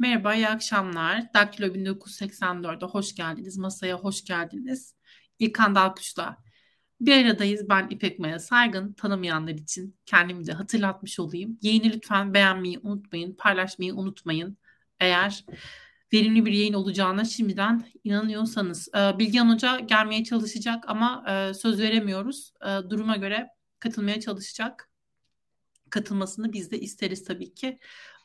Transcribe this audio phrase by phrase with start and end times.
[0.00, 1.34] Merhaba, iyi akşamlar.
[1.34, 3.58] Daktilo 1984'e hoş geldiniz.
[3.58, 4.94] Masaya hoş geldiniz.
[5.38, 6.36] İlkan Dalkuş'la
[7.00, 7.68] bir aradayız.
[7.68, 8.92] Ben İpek Maya Saygın.
[8.92, 11.58] Tanımayanlar için kendimi de hatırlatmış olayım.
[11.62, 14.58] Yayını lütfen beğenmeyi unutmayın, paylaşmayı unutmayın.
[15.00, 15.44] Eğer
[16.12, 18.88] verimli bir yayın olacağına şimdiden inanıyorsanız.
[18.96, 22.52] Ee, Bilgehan Hoca gelmeye çalışacak ama e, söz veremiyoruz.
[22.62, 24.90] E, duruma göre katılmaya çalışacak.
[25.90, 27.78] Katılmasını biz de isteriz tabii ki.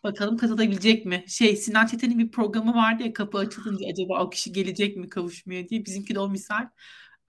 [0.05, 1.23] Bakalım katılabilecek mi?
[1.27, 5.69] Şey Sinan Çetin'in bir programı vardı ya kapı açılınca acaba o kişi gelecek mi kavuşmaya
[5.69, 5.85] diye.
[5.85, 6.69] Bizimki de o misal.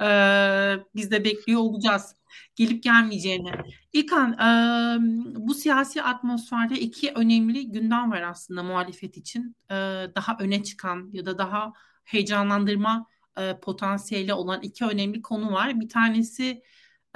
[0.03, 2.15] Ee, biz de bekliyor olacağız.
[2.57, 3.51] Gelip gelmeyeceğini.
[3.93, 4.47] İlkan e,
[5.37, 9.57] bu siyasi atmosferde iki önemli gündem var aslında muhalefet için.
[9.71, 9.75] E,
[10.15, 11.73] daha öne çıkan ya da daha
[12.05, 13.07] heyecanlandırma
[13.39, 15.81] e, potansiyeli olan iki önemli konu var.
[15.81, 16.63] Bir tanesi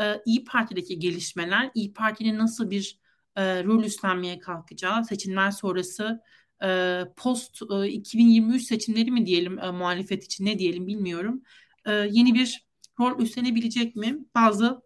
[0.00, 1.70] e, İyi Parti'deki gelişmeler.
[1.74, 2.99] İyi Parti'nin nasıl bir
[3.36, 6.20] e, rol üstlenmeye kalkacağı, seçimler sonrası
[6.62, 11.42] e, post e, 2023 seçimleri mi diyelim e, muhalefet için ne diyelim bilmiyorum.
[11.86, 12.66] E, yeni bir
[13.00, 14.18] rol üstlenebilecek mi?
[14.34, 14.82] Bazı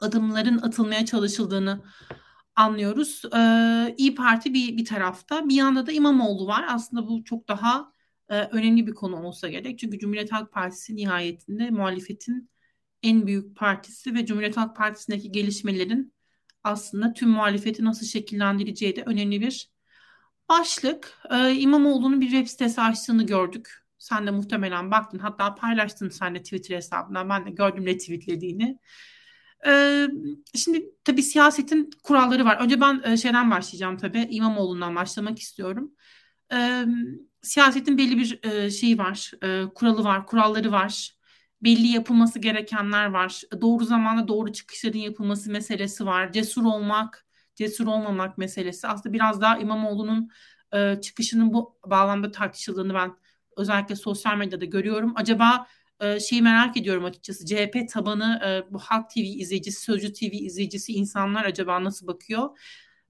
[0.00, 1.82] adımların atılmaya çalışıldığını
[2.56, 3.22] anlıyoruz.
[3.36, 5.48] Ee, İyi Parti bir, bir tarafta.
[5.48, 6.64] Bir yanda da İmamoğlu var.
[6.68, 7.92] Aslında bu çok daha
[8.28, 9.78] e, önemli bir konu olsa gerek.
[9.78, 12.50] Çünkü Cumhuriyet Halk Partisi nihayetinde muhalefetin
[13.02, 16.12] en büyük partisi ve Cumhuriyet Halk Partisi'ndeki gelişmelerin
[16.66, 19.70] aslında tüm muhalefeti nasıl şekillendireceği de önemli bir
[20.48, 21.22] başlık.
[21.30, 23.68] Ee, İmamoğlu'nun bir web sitesi açtığını gördük.
[23.98, 25.18] Sen de muhtemelen baktın.
[25.18, 27.28] Hatta paylaştın sen de Twitter hesabından.
[27.28, 28.78] Ben de gördüm retweetlediğini.
[29.66, 30.08] Ee,
[30.54, 32.56] şimdi tabii siyasetin kuralları var.
[32.60, 34.26] Önce ben e, şeyden başlayacağım tabii.
[34.30, 35.92] İmamoğlu'ndan başlamak istiyorum.
[36.52, 36.84] Ee,
[37.42, 39.30] siyasetin belli bir e, şeyi var.
[39.42, 41.15] E, kuralı var, kuralları var
[41.62, 43.42] belli yapılması gerekenler var.
[43.60, 46.32] Doğru zamanda doğru çıkışların yapılması meselesi var.
[46.32, 48.88] Cesur olmak, cesur olmamak meselesi.
[48.88, 50.30] Aslında biraz daha İmamoğlu'nun
[50.74, 53.16] e, çıkışının bu bağlamda tartışıldığını ben
[53.56, 55.12] özellikle sosyal medyada görüyorum.
[55.16, 55.66] Acaba
[56.00, 57.46] e, şeyi merak ediyorum açıkçası.
[57.46, 62.58] CHP tabanı e, bu Halk TV izleyicisi, Sözcü TV izleyicisi insanlar acaba nasıl bakıyor?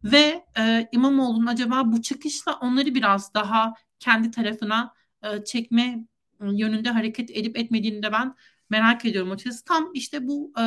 [0.04, 6.06] Ve e, İmamoğlu'nun acaba bu çıkışla onları biraz daha kendi tarafına e, çekme
[6.40, 8.34] yönünde hareket edip etmediğini de ben
[8.70, 9.64] merak ediyorum açıkçası.
[9.64, 10.62] Tam işte bu e,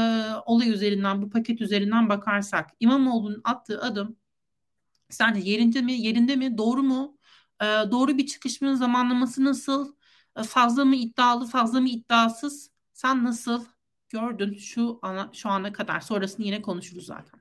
[0.46, 4.18] olay üzerinden, bu paket üzerinden bakarsak İmamoğlu'nun attığı adım
[5.10, 7.18] sence yerinde mi, yerinde mi, doğru mu?
[7.62, 9.96] E, doğru bir çıkışmanın zamanlaması nasıl?
[10.38, 12.72] E, fazla mı iddialı, fazla mı iddiasız?
[12.94, 13.66] Sen nasıl
[14.10, 16.00] gördün şu ana, şu ana kadar?
[16.02, 17.39] Sonrasını yine konuşuruz zaten.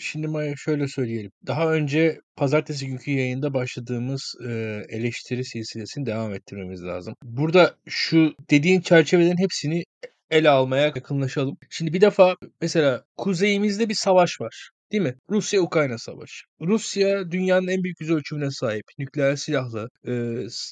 [0.00, 1.30] Şimdi Maya şöyle söyleyelim.
[1.46, 7.14] Daha önce pazartesi günkü yayında başladığımız eee, eleştiri silsilesini devam ettirmemiz lazım.
[7.22, 9.84] Burada şu dediğin çerçevelerin hepsini
[10.30, 11.56] ele almaya yakınlaşalım.
[11.70, 14.70] Şimdi bir defa mesela kuzeyimizde bir savaş var.
[14.94, 15.14] Değil mi?
[15.30, 16.44] Rusya-Ukrayna savaşı.
[16.60, 20.12] Rusya dünyanın en büyük yüz ölçümüne sahip, nükleer silahlı, e,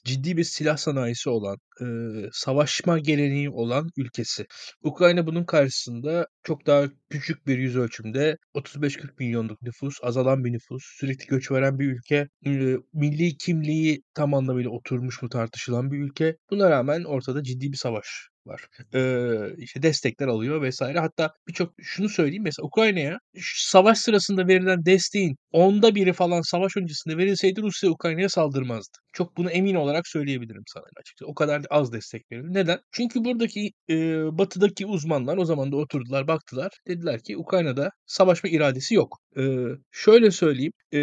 [0.04, 1.86] ciddi bir silah sanayisi olan, e,
[2.32, 4.46] savaşma geleneği olan ülkesi.
[4.82, 10.82] Ukrayna bunun karşısında çok daha küçük bir yüz ölçümde 35-40 milyonluk nüfus, azalan bir nüfus,
[11.00, 12.50] sürekli göç veren bir ülke, e,
[12.92, 16.36] milli kimliği tam anlamıyla oturmuş mu tartışılan bir ülke.
[16.50, 18.66] Buna rağmen ortada ciddi bir savaş var.
[18.94, 20.98] Ee, işte destekler alıyor vesaire.
[20.98, 23.18] Hatta birçok şunu söyleyeyim mesela Ukrayna'ya
[23.56, 28.98] savaş sırasında verilen desteğin onda biri falan savaş öncesinde verilseydi Rusya Ukrayna'ya saldırmazdı.
[29.12, 31.30] Çok bunu emin olarak söyleyebilirim sana açıkçası.
[31.30, 32.48] O kadar az destek verildi.
[32.54, 32.78] Neden?
[32.92, 33.94] Çünkü buradaki e,
[34.38, 36.72] batıdaki uzmanlar o zaman da oturdular baktılar.
[36.88, 39.18] Dediler ki Ukrayna'da savaşma iradesi yok.
[39.38, 39.42] E,
[39.92, 40.72] şöyle söyleyeyim.
[40.94, 41.00] E,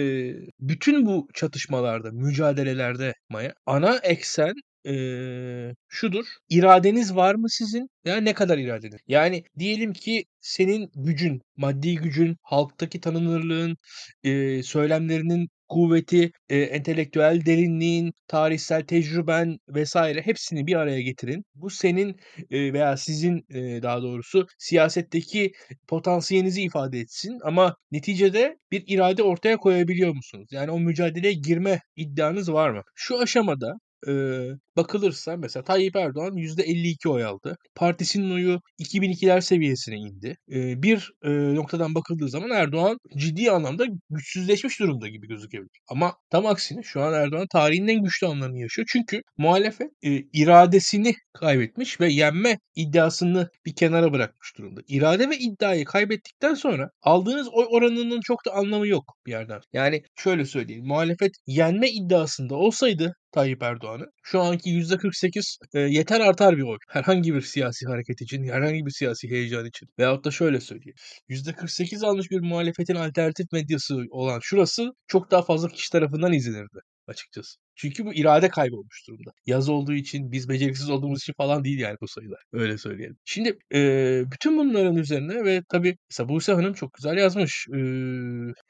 [0.60, 4.54] bütün bu çatışmalarda, mücadelelerde Maya ana eksen
[4.86, 6.26] eee, şudur.
[6.50, 7.90] İradeniz var mı sizin?
[8.06, 9.00] Ya ne kadar iradeniz?
[9.08, 13.78] Yani diyelim ki senin gücün, maddi gücün, halktaki tanınırlığın,
[14.24, 21.44] eee, söylemlerinin kuvveti, eee, entelektüel derinliğin, tarihsel tecrüben vesaire hepsini bir araya getirin.
[21.56, 22.16] Bu senin
[22.50, 25.52] eee, veya sizin eee, daha doğrusu siyasetteki
[25.88, 30.48] potansiyelinizi ifade etsin ama neticede bir irade ortaya koyabiliyor musunuz?
[30.52, 32.82] Yani o mücadeleye girme iddianız var mı?
[32.96, 33.74] Şu aşamada
[34.08, 34.50] Eee,
[34.80, 37.58] bakılırsa mesela Tayyip Erdoğan %52 oy aldı.
[37.76, 40.38] Partisinin oyu 2002'ler seviyesine indi.
[40.48, 45.80] Eee, bir eee, noktadan bakıldığı zaman Erdoğan ciddi anlamda güçsüzleşmiş durumda gibi gözükebilir.
[45.90, 48.88] Ama tam aksine şu an Erdoğan tarihin en güçlü anlarını yaşıyor.
[48.92, 54.82] Çünkü muhalefet eee, iradesini kaybetmiş ve yenme iddiasını bir kenara bırakmış durumda.
[54.88, 59.62] İrade ve iddiayı kaybettikten sonra aldığınız oy oranının çok da anlamı yok bir yerden.
[59.74, 60.88] Yani şöyle söyleyeyim.
[60.88, 64.06] Muhalefet yenme iddiasında olsaydı Tayyip Erdoğan'ı.
[64.32, 66.78] Şu anki %48 e, yeter artar bir oy.
[66.90, 69.90] Herhangi bir siyasi hareket için, herhangi bir siyasi heyecan için.
[70.00, 70.96] Veyahut da şöyle söyleyeyim.
[71.30, 76.80] %48 almış bir muhalefetin alternatif medyası olan şurası çok daha fazla kişi tarafından izlenirdi.
[77.08, 77.58] açıkçası.
[77.76, 79.32] Çünkü bu irade kaybolmuş durumda.
[79.46, 82.42] Yaz olduğu için, biz beceriksiz olduğumuz için falan değil yani bu sayılar.
[82.54, 83.18] Öyle söyleyelim.
[83.26, 87.68] Şimdi e, bütün bunların üzerine ve tabii mesela Buse Hanım çok güzel yazmış.
[87.74, 87.78] E,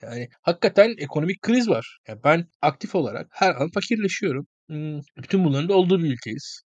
[0.02, 2.00] yani hakikaten ekonomik kriz var.
[2.08, 4.48] Yani ben aktif olarak her an fakirleşiyorum.
[5.18, 6.62] Bütün bunların da olduğu bir ülkeyiz.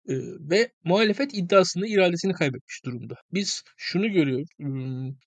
[0.52, 3.16] Ve muhalefet iddiasında iradesini kaybetmiş durumda.
[3.34, 4.48] Biz şunu görüyoruz.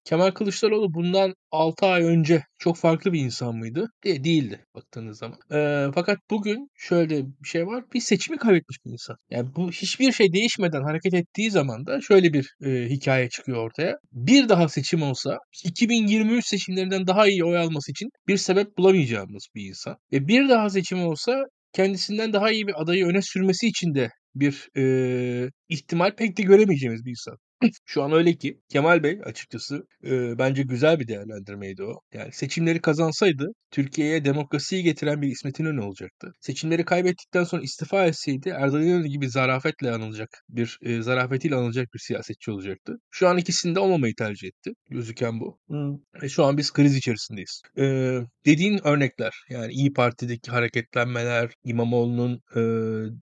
[0.04, 3.88] Kemal Kılıçdaroğlu bundan 6 ay önce çok farklı bir insan mıydı?
[4.04, 5.38] De, değildi baktığınız zaman.
[5.94, 7.84] Fakat bugün şöyle bir şey var.
[7.94, 9.16] Bir seçimi kaybetmiş bir insan.
[9.30, 12.54] Yani bu hiçbir şey değişmeden hareket ettiği zaman da şöyle bir
[12.88, 13.96] hikaye çıkıyor ortaya.
[14.12, 19.68] Bir daha seçim olsa 2023 seçimlerinden daha iyi oy alması için bir sebep bulamayacağımız bir
[19.68, 19.96] insan.
[20.12, 21.44] Ve bir daha seçim olsa
[21.76, 27.04] kendisinden daha iyi bir adayı öne sürmesi için de bir e, ihtimal pek de göremeyeceğimiz
[27.04, 27.36] bir insan.
[27.84, 32.00] Şu an öyle ki Kemal Bey açıkçası e, bence güzel bir değerlendirmeydi o.
[32.14, 36.32] Yani seçimleri kazansaydı Türkiye'ye demokrasiyi getiren bir İsmet İnönü olacaktı.
[36.40, 41.98] Seçimleri kaybettikten sonra istifa etseydi Erdal İnönü gibi zarafetle anılacak bir e, zarafetiyle anılacak bir
[41.98, 42.96] siyasetçi olacaktı.
[43.10, 44.70] Şu an ikisinde olmamayı tercih etti.
[44.90, 45.58] Gözüken bu.
[45.68, 45.94] Hmm.
[46.22, 47.62] E, şu an biz kriz içerisindeyiz.
[47.78, 47.84] E,
[48.46, 52.62] dediğin örnekler yani İyi Parti'deki hareketlenmeler, İmamoğlu'nun e,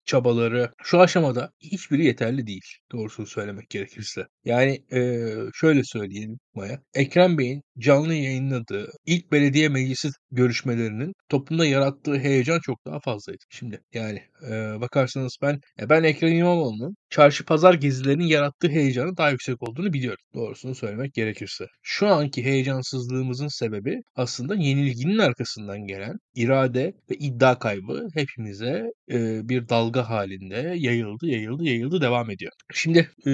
[0.05, 2.65] çabaları şu aşamada hiçbiri yeterli değil.
[2.93, 4.22] Doğrusunu söylemek gerekirse.
[4.45, 6.79] Yani e, şöyle söyleyelim Maya.
[6.95, 13.45] Ekrem Bey'in canlı yayınladığı ilk belediye meclisi görüşmelerinin toplumda yarattığı heyecan çok daha fazlaydı.
[13.51, 19.31] Şimdi yani e, bakarsanız ben e, ben Ekrem İmamoğlu'nun çarşı pazar gezilerinin yarattığı heyecanın daha
[19.31, 20.25] yüksek olduğunu biliyorum.
[20.35, 21.67] Doğrusunu söylemek gerekirse.
[21.83, 29.69] Şu anki heyecansızlığımızın sebebi aslında yenilginin arkasından gelen irade ve iddia kaybı hepimize e, bir
[29.69, 32.53] dalga halinde yayıldı, yayıldı, yayıldı devam ediyor.
[32.75, 33.31] Şimdi e,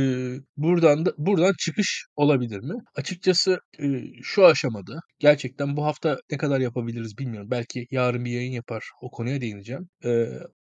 [0.56, 2.74] buradan da buradan çıkış olabilir mi?
[3.08, 3.60] Açıkçası
[4.22, 7.50] şu aşamada gerçekten bu hafta ne kadar yapabiliriz bilmiyorum.
[7.50, 8.84] Belki yarın bir yayın yapar.
[9.02, 9.88] O konuya değineceğim.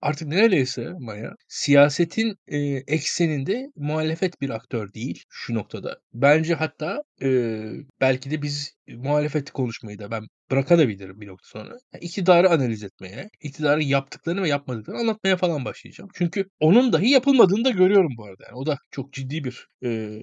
[0.01, 2.35] Artık neredeyse Maya siyasetin
[2.87, 5.99] ekseninde muhalefet bir aktör değil şu noktada.
[6.13, 7.61] Bence hatta e,
[8.01, 11.77] belki de biz muhalefeti konuşmayı da ben bırakabilirim bir nokta sonra.
[11.93, 16.09] Yani iktidarı analiz etmeye, iktidarın yaptıklarını ve yapmadıklarını anlatmaya falan başlayacağım.
[16.13, 18.43] Çünkü onun dahi yapılmadığını da görüyorum bu arada.
[18.47, 20.19] Yani o da çok ciddi bir e,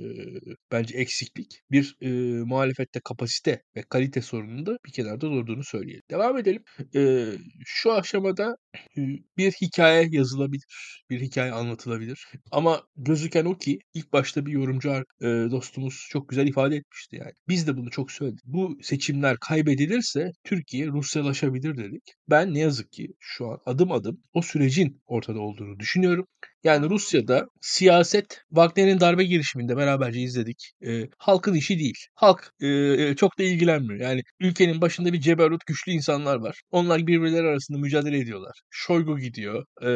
[0.72, 1.62] bence eksiklik.
[1.70, 2.08] Bir e,
[2.44, 6.02] muhalefette kapasite ve kalite sorununda bir kenarda durduğunu söyleyelim.
[6.10, 6.62] Devam edelim.
[6.94, 7.32] E,
[7.64, 8.56] şu aşamada
[8.96, 9.00] e,
[9.36, 12.26] bir hikaye yazılabilir, bir hikaye anlatılabilir.
[12.50, 14.90] Ama gözüken o ki ilk başta bir yorumcu
[15.20, 17.32] e, dostumuz çok güzel ifade etmişti yani.
[17.48, 18.44] Biz de bunu çok söyledik.
[18.44, 22.02] Bu seçimler kaybedilirse Türkiye Rusyalaşabilir dedik.
[22.30, 26.26] Ben ne yazık ki şu an adım adım o sürecin ortada olduğunu düşünüyorum.
[26.64, 30.72] Yani Rusya'da siyaset Wagner'in darbe girişiminde beraberce izledik.
[30.86, 32.06] E, halkın işi değil.
[32.14, 34.00] Halk e, çok da ilgilenmiyor.
[34.00, 36.62] Yani ülkenin başında bir ceberut güçlü insanlar var.
[36.70, 38.60] Onlar birbirleri arasında mücadele ediyorlar.
[38.70, 39.64] Shoigu gidiyor.
[39.84, 39.88] E,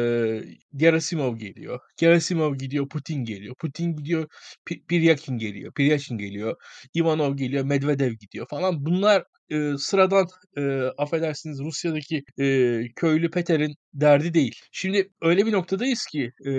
[0.75, 1.79] Gerasimov geliyor.
[1.97, 2.89] Gerasimov gidiyor.
[2.89, 3.55] Putin geliyor.
[3.59, 4.27] Putin gidiyor.
[4.87, 5.73] Piryakin geliyor.
[5.73, 6.55] Piryakin geliyor.
[6.95, 7.65] Ivanov geliyor.
[7.65, 8.85] Medvedev gidiyor falan.
[8.85, 10.27] Bunlar e, sıradan
[10.57, 10.61] e,
[10.97, 14.55] affedersiniz Rusya'daki e, köylü Peter'in derdi değil.
[14.71, 16.51] Şimdi öyle bir noktadayız ki e,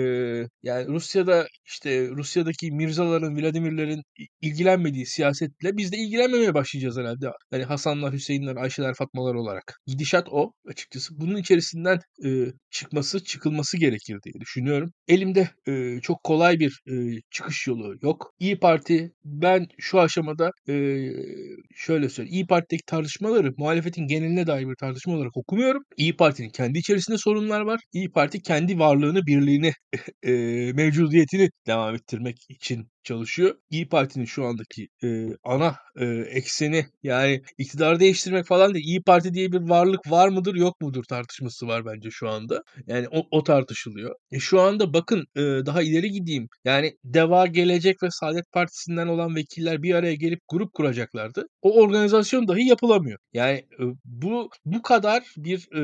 [0.63, 4.01] yani Rusya'da işte Rusya'daki Mirzaların, Vladimirlerin
[4.41, 7.31] ilgilenmediği siyasetle biz de ilgilenmemeye başlayacağız herhalde.
[7.51, 9.79] Yani Hasanlar, Hüseyinler, Ayşeler, Fatmalar olarak.
[9.87, 11.19] Gidişat o açıkçası.
[11.19, 12.29] Bunun içerisinden e,
[12.71, 14.91] çıkması, çıkılması gerekir diye düşünüyorum.
[15.07, 18.33] Elimde e, çok kolay bir e, çıkış yolu yok.
[18.39, 20.73] İyi Parti ben şu aşamada e,
[21.75, 22.33] şöyle söyleyeyim.
[22.33, 25.83] İyi Parti'deki tartışmaları muhalefetin geneline dair bir tartışma olarak okumuyorum.
[25.97, 27.79] İyi Parti'nin kendi içerisinde sorunlar var.
[27.93, 29.73] İyi Parti kendi varlığını, birliğini,
[30.23, 30.31] e,
[30.73, 33.55] mevcudiyetini devam ettirmek için çalışıyor.
[33.69, 35.07] İyi Parti'nin şu andaki e,
[35.43, 38.85] ana e, ekseni yani iktidarı değiştirmek falan değil.
[38.85, 42.63] İyi Parti diye bir varlık var mıdır yok mudur tartışması var bence şu anda.
[42.87, 44.15] Yani o, o tartışılıyor.
[44.31, 46.47] E, şu anda bakın e, daha ileri gideyim.
[46.65, 51.47] Yani Deva Gelecek ve Saadet Partisi'nden olan vekiller bir araya gelip grup kuracaklardı.
[51.61, 53.19] O organizasyon dahi yapılamıyor.
[53.33, 55.81] Yani e, bu bu kadar bir e,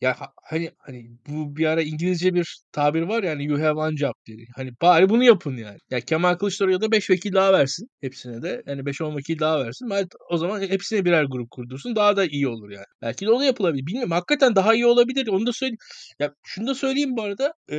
[0.00, 4.12] ya hani hani bu bir ara İngilizce bir tabir var yani you have one job
[4.26, 4.46] diye.
[4.56, 5.78] Hani bari bunu yapın yani.
[5.90, 8.62] Ya Kemal Kılıçdaroğlu da 5 vekil daha versin hepsine de.
[8.66, 9.88] Yani 5-10 vekil daha versin.
[10.30, 11.96] O zaman hepsine birer grup kurdursun.
[11.96, 12.84] Daha da iyi olur yani.
[13.02, 13.86] Belki de o da yapılabilir.
[13.86, 14.10] Bilmiyorum.
[14.10, 15.26] Hakikaten daha iyi olabilir.
[15.28, 15.78] Onu da söyleyeyim.
[16.18, 17.52] Ya şunu da söyleyeyim bu arada.
[17.70, 17.76] Ee,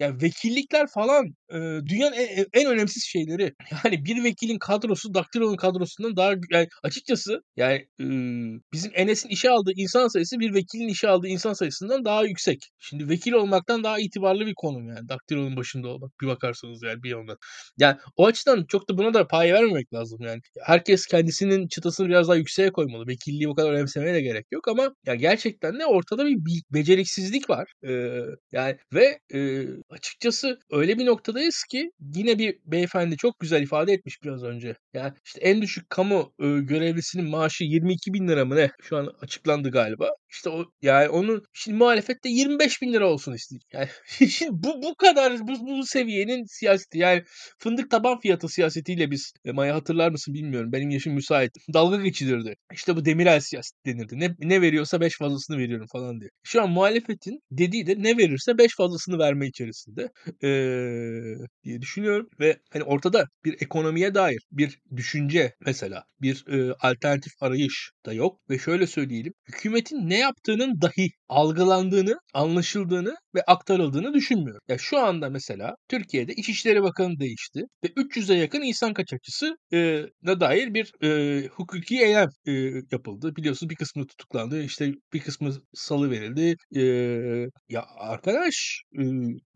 [0.00, 3.54] ya vekillikler falan e, dünyanın en, en önemsiz şeyleri.
[3.84, 8.04] Yani bir vekilin kadrosu Daktilo'nun kadrosundan daha yani açıkçası yani e,
[8.72, 12.70] bizim Enes'in işe aldığı insan sayısı bir vekilin işe aldığı insan sayısından daha yüksek.
[12.78, 15.08] Şimdi vekil olmaktan daha itibarlı bir konum yani.
[15.08, 16.12] Daktilo'nun başında olmak.
[16.22, 17.36] Bir bakarsanız yani bir yandan.
[17.78, 20.40] Yani o açıdan çok da buna da pay vermemek lazım yani.
[20.62, 23.06] Herkes kendisinin çıtasını biraz daha yükseğe koymalı.
[23.06, 27.50] Vekilliği bu kadar önemsemeye de gerek yok ama ya gerçekten de ortada bir, bir beceriksizlik
[27.50, 27.72] var.
[27.88, 28.20] Ee,
[28.52, 34.22] yani ve e, açıkçası öyle bir noktadayız ki yine bir beyefendi çok güzel ifade etmiş
[34.22, 34.76] biraz önce.
[34.94, 38.70] Yani işte en düşük kamu e, görevlisinin maaşı 22 bin lira mı ne?
[38.82, 40.10] Şu an açıklandı galiba.
[40.34, 43.60] İşte o yani onun şimdi muhalefette 25 bin lira olsun istiyor.
[43.72, 43.88] Yani
[44.50, 47.22] bu bu kadar bu, bu seviyenin siyaseti yani
[47.58, 50.72] fındık taban fiyatı siyasetiyle biz e, Maya hatırlar mısın bilmiyorum.
[50.72, 51.52] Benim yaşım müsait.
[51.74, 52.54] Dalga geçilirdi.
[52.72, 54.20] İşte bu Demirel siyaset denirdi.
[54.20, 56.30] Ne, ne veriyorsa 5 fazlasını veriyorum falan diye.
[56.42, 60.08] Şu an muhalefetin dediği de ne verirse 5 fazlasını verme içerisinde
[60.42, 67.32] ee, diye düşünüyorum ve hani ortada bir ekonomiye dair bir düşünce mesela bir e, alternatif
[67.40, 74.60] arayış da yok ve şöyle söyleyelim hükümetin ne yaptığının dahi algılandığını, anlaşıldığını ve aktarıldığını düşünmüyorum.
[74.68, 80.40] Ya şu anda mesela Türkiye'de İçişleri Bakanı değişti ve 300'e yakın insan kaçakçısı e, na
[80.40, 82.52] dair bir e, hukuki eylem e,
[82.92, 83.36] yapıldı.
[83.36, 86.56] Biliyorsunuz bir kısmı tutuklandı, işte bir kısmı salı verildi.
[86.76, 86.80] E,
[87.68, 89.02] ya arkadaş e,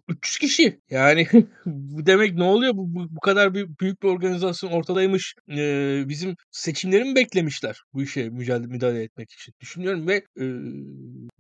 [0.09, 0.81] 300 kişi.
[0.91, 1.27] Yani
[2.07, 2.73] demek ne oluyor?
[2.75, 5.35] Bu, bu, bu kadar büyük, büyük bir organizasyon ortadaymış.
[5.51, 9.55] Ee, bizim seçimleri mi beklemişler bu işe mücadele, müdahale etmek için?
[9.61, 10.45] Düşünüyorum ve e,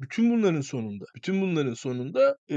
[0.01, 2.57] bütün bunların sonunda, bütün bunların sonunda e,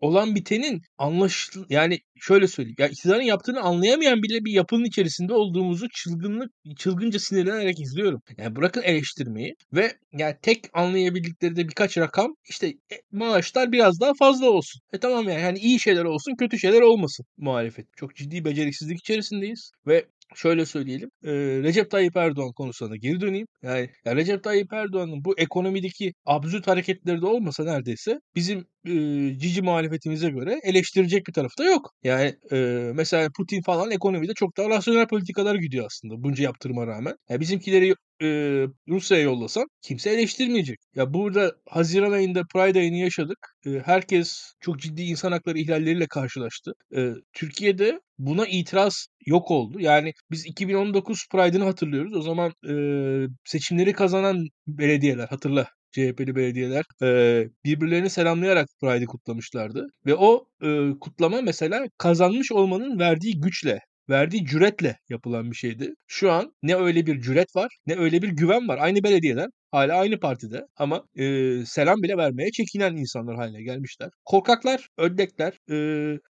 [0.00, 2.76] olan bitenin anlaşıl yani şöyle söyleyeyim.
[2.78, 8.20] Ya iktidarın yaptığını anlayamayan bile bir yapının içerisinde olduğumuzu çılgınlık çılgınca sinirlenerek izliyorum.
[8.38, 14.12] Yani bırakın eleştirmeyi ve yani tek anlayabildikleri de birkaç rakam işte e, maaşlar biraz daha
[14.18, 14.80] fazla olsun.
[14.92, 17.86] E tamam yani yani iyi şeyler olsun, kötü şeyler olmasın muhalefet.
[17.96, 21.10] Çok ciddi beceriksizlik içerisindeyiz ve şöyle söyleyelim.
[21.24, 21.32] E,
[21.62, 23.46] Recep Tayyip Erdoğan konusuna geri döneyim.
[23.62, 28.92] Yani ya Recep Tayyip Erdoğan'ın bu ekonomideki absürt hareketleri de olmasa neredeyse bizim e,
[29.38, 31.90] cici muhalefetimize göre eleştirecek bir tarafı da yok.
[32.04, 32.56] Yani e,
[32.94, 37.14] mesela Putin falan ekonomide çok daha rasyonel politikalar gidiyor aslında bunca yaptırıma rağmen.
[37.30, 38.26] Yani bizimkileri e,
[38.88, 40.78] Rusya'ya yollasan kimse eleştirmeyecek.
[40.94, 43.38] Ya burada Haziran ayında Pride ayını yaşadık.
[43.66, 46.72] E, herkes çok ciddi insan hakları ihlalleriyle karşılaştı.
[46.96, 49.80] E, Türkiye'de buna itiraz yok oldu.
[49.80, 52.16] Yani biz 2019 Pride'ını hatırlıyoruz.
[52.16, 52.74] O zaman e,
[53.44, 59.86] seçimleri kazanan belediyeler hatırla CHP'li belediyeler e, birbirlerini selamlayarak Pride'i kutlamışlardı.
[60.06, 63.78] Ve o e, kutlama mesela kazanmış olmanın verdiği güçle
[64.12, 65.94] verdiği cüretle yapılan bir şeydi.
[66.06, 68.78] Şu an ne öyle bir cüret var ne öyle bir güven var.
[68.80, 71.24] Aynı belediyeden hala aynı partide ama e,
[71.66, 74.10] selam bile vermeye çekinen insanlar haline gelmişler.
[74.24, 75.76] Korkaklar, öddekler e,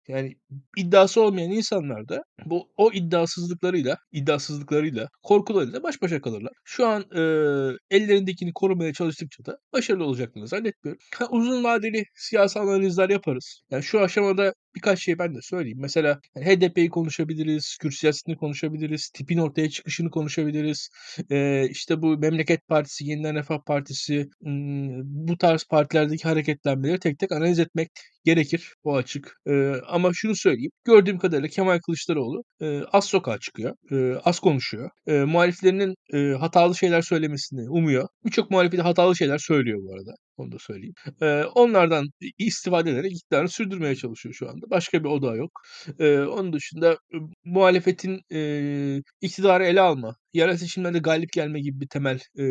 [0.08, 0.36] yani
[0.76, 6.52] iddiası olmayan insanlar da bu o iddiasızlıklarıyla, iddiasızlıklarıyla, korkularıyla baş başa kalırlar.
[6.64, 7.20] Şu an e,
[7.90, 11.02] ellerindekini korumaya çalıştıkça da başarılı olacaklarını zannetmiyorum.
[11.18, 13.62] Ha, uzun vadeli siyasi analizler yaparız.
[13.70, 15.78] Yani şu aşamada birkaç şey ben de söyleyeyim.
[15.80, 20.88] Mesela HDP'yi konuşabiliriz, Kürt siyasetini konuşabiliriz, tipin ortaya çıkışını konuşabiliriz.
[21.30, 24.28] Ee, işte bu Memleket Partisi, Yeniden Refah Partisi,
[25.04, 27.90] bu tarz partilerdeki hareketlenmeleri tek tek analiz etmek
[28.24, 28.74] gerekir.
[28.84, 29.36] O açık.
[29.46, 30.70] Ee, ama şunu söyleyeyim.
[30.84, 33.74] Gördüğüm kadarıyla Kemal Kılıçdaroğlu e, az sokağa çıkıyor.
[33.92, 34.90] E, az konuşuyor.
[35.06, 38.08] E, muhaliflerinin e, hatalı şeyler söylemesini umuyor.
[38.24, 40.14] Birçok muhalif de hatalı şeyler söylüyor bu arada.
[40.36, 40.94] Onu da söyleyeyim.
[41.22, 42.06] E, onlardan
[42.38, 44.70] istifade ederek iktidarını sürdürmeye çalışıyor şu anda.
[44.70, 45.50] Başka bir oda yok.
[45.98, 46.98] E, onun dışında
[47.44, 52.44] muhalefetin e, iktidarı ele alma, yerel seçimlerde galip gelme gibi bir temel e,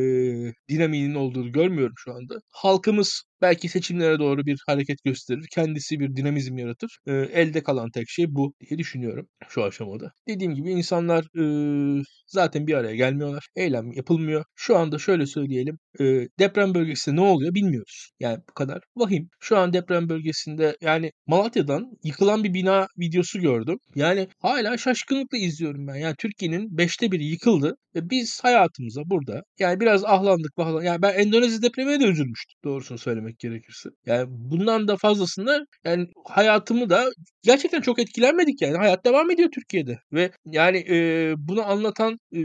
[0.70, 2.36] dinamiğinin olduğunu görmüyorum şu anda.
[2.52, 5.48] Halkımız belki seçimlere doğru bir hareket gösterir.
[5.52, 6.98] Kendisi bir dinamizm yaratır.
[7.08, 10.12] E, elde kalan tek şey bu diye düşünüyorum şu aşamada.
[10.28, 13.48] Dediğim gibi insanlar e, zaten bir araya gelmiyorlar.
[13.56, 14.46] Eylem yapılmıyor.
[14.56, 15.78] Şu anda şöyle söyleyelim.
[16.00, 16.04] E,
[16.40, 18.12] deprem bölgesinde ne oluyor bilmiyoruz.
[18.20, 19.30] Yani bu kadar vahim.
[19.40, 23.78] Şu an deprem bölgesinde yani Malatya'dan yıkılan bir bina videosu gördüm.
[23.96, 25.96] Yani hala şaşkınlıkla izliyorum ben.
[25.96, 30.86] Yani Türkiye'nin beşte biri yıkıldı ve biz hayatımıza burada yani biraz ahlandık bahlandık.
[30.86, 33.90] Yani ben Endonezya depremine de üzülmüştüm doğrusunu söylemek gerekirse.
[34.06, 37.10] Yani bundan da fazlasında yani hayatımı da
[37.44, 38.78] gerçekten çok etkilenmedik yani.
[38.78, 42.40] Hayat devam ediyor Türkiye'de ve yani e, bunu anlatan e,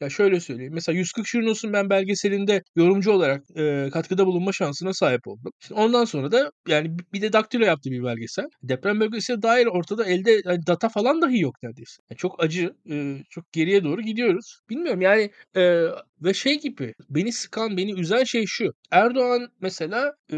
[0.00, 0.72] ya şöyle söyleyeyim.
[0.74, 5.52] Mesela 140 Şirin olsun ben belgeselinde yorumcu olarak e, katkıda bulunma şansına sahip oldum.
[5.60, 8.48] Şimdi ondan sonra da yani bir de daktilo yaptı bir belgesel.
[8.62, 12.02] Deprem bölgesine dair ortada elde yani data falan dahi yok neredeyse.
[12.10, 14.60] Yani çok acı, e, çok geriye doğru gidiyoruz.
[14.70, 15.84] Bilmiyorum yani e,
[16.22, 18.72] Ve şey gibi beni sıkan, beni üzen şey şu.
[18.90, 20.36] Erdoğan mesela e,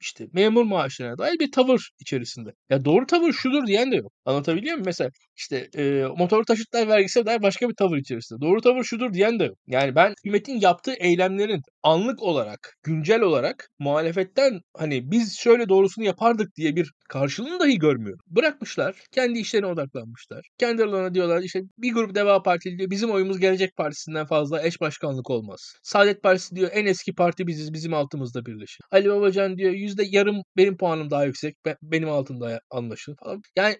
[0.00, 2.50] işte memur maaşlarına dair bir tavır içerisinde.
[2.70, 4.12] Ya doğru tavır şudur diyen de yok.
[4.26, 4.86] Anlatabiliyor muyum?
[4.86, 8.40] Mesela işte e, motor taşıtlar vergisine dair başka bir tavır içerisinde.
[8.40, 9.50] Doğru tavır şudur diyen de.
[9.66, 16.56] Yani ben hükümetin yaptığı eylemlerin anlık olarak, güncel olarak muhalefetten hani biz şöyle doğrusunu yapardık
[16.56, 18.20] diye bir karşılığını dahi görmüyorum.
[18.26, 20.46] Bırakmışlar, kendi işlerine odaklanmışlar.
[20.58, 24.80] Kendi aralarına diyorlar işte bir grup Deva Partili diyor bizim oyumuz Gelecek Partisi'nden fazla eş
[24.80, 25.74] başkanlık olmaz.
[25.82, 28.84] Saadet Partisi diyor en eski parti biziz bizim altımızda birleşin.
[28.90, 33.42] Ali Babacan diyor yüzde yarım benim puanım daha yüksek benim altımda anlaşılır falan.
[33.56, 33.76] Yani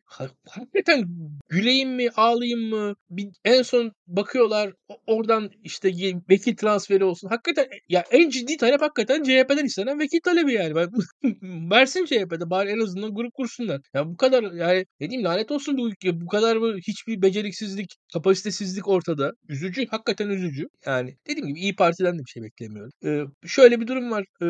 [0.49, 1.05] hakikaten
[1.49, 4.73] güleyim mi ağlayayım mı bir, en son bakıyorlar
[5.07, 5.89] oradan işte
[6.31, 7.29] vekil transferi olsun.
[7.29, 10.75] Hakikaten ya en ciddi talep hakikaten CHP'den istenen vekil talebi yani.
[11.71, 13.81] Versin CHP'de bari en azından grup kursunlar.
[13.95, 16.21] Ya bu kadar yani ne diyeyim lanet olsun bu ülke.
[16.21, 19.33] Bu kadar mı hiçbir beceriksizlik, kapasitesizlik ortada.
[19.49, 20.67] Üzücü, hakikaten üzücü.
[20.87, 22.91] Yani dediğim gibi İyi Parti'den de bir şey beklemiyorum.
[23.05, 24.25] Ee, şöyle bir durum var.
[24.43, 24.47] Ee,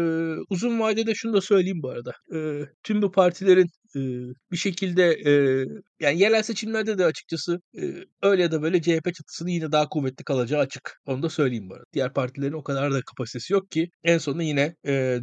[0.50, 2.12] uzun vadede şunu da söyleyeyim bu arada.
[2.35, 3.66] Ee, tüm bu partilerin
[4.52, 5.16] bir şekilde
[6.00, 7.61] yani yerel seçimlerde de açıkçası
[8.23, 11.00] öyle ya da böyle CHP çatısının yine daha kuvvetli kalacağı açık.
[11.07, 11.85] Onu da söyleyeyim arada.
[11.93, 14.75] Diğer partilerin o kadar da kapasitesi yok ki en sonunda yine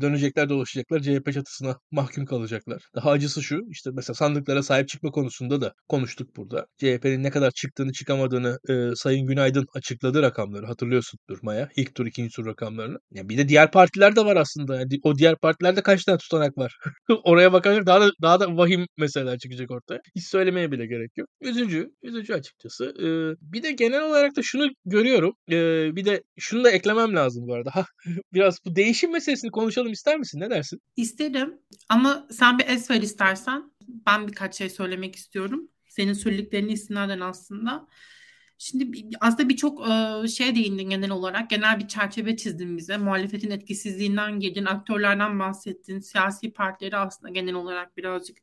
[0.01, 2.84] dönecekler dolaşacaklar CHP çatısına mahkum kalacaklar.
[2.96, 6.65] Daha acısı şu işte mesela sandıklara sahip çıkma konusunda da konuştuk burada.
[6.77, 8.60] CHP'nin ne kadar çıktığını çıkamadığını
[8.96, 11.70] Sayın Günaydın açıkladı rakamları hatırlıyorsun durmaya.
[11.75, 12.98] İlk tur ikinci tur rakamlarını.
[13.12, 14.75] Ya bir de diğer partiler de var aslında.
[14.75, 16.77] Yani o diğer partilerde kaç tane tutanak var?
[17.24, 20.01] Oraya bakarsak daha da daha da vahim meseleler çıkacak ortaya.
[20.15, 21.29] Hiç söylemeye bile gerek yok.
[21.41, 22.86] Üzücü, üzücü açıkçası.
[22.86, 25.33] Ee, bir de genel olarak da şunu görüyorum.
[25.51, 27.72] Ee, bir de şunu da eklemem lazım bu arada.
[28.33, 30.39] Biraz bu değişim meselesini konuşalım ister misin?
[30.39, 30.79] Ne dersin?
[30.95, 31.53] İsterim.
[31.89, 33.72] Ama sen bir es ver istersen.
[34.07, 35.69] Ben birkaç şey söylemek istiyorum.
[35.89, 37.88] Senin söylediklerini istinaden aslında.
[38.63, 39.86] Şimdi aslında birçok
[40.29, 41.50] şey değindin genel olarak.
[41.50, 42.98] Genel bir çerçeve çizdin bize.
[42.98, 46.00] Muhalefetin etkisizliğinden girdin, aktörlerden bahsettin.
[46.00, 48.38] Siyasi partileri aslında genel olarak birazcık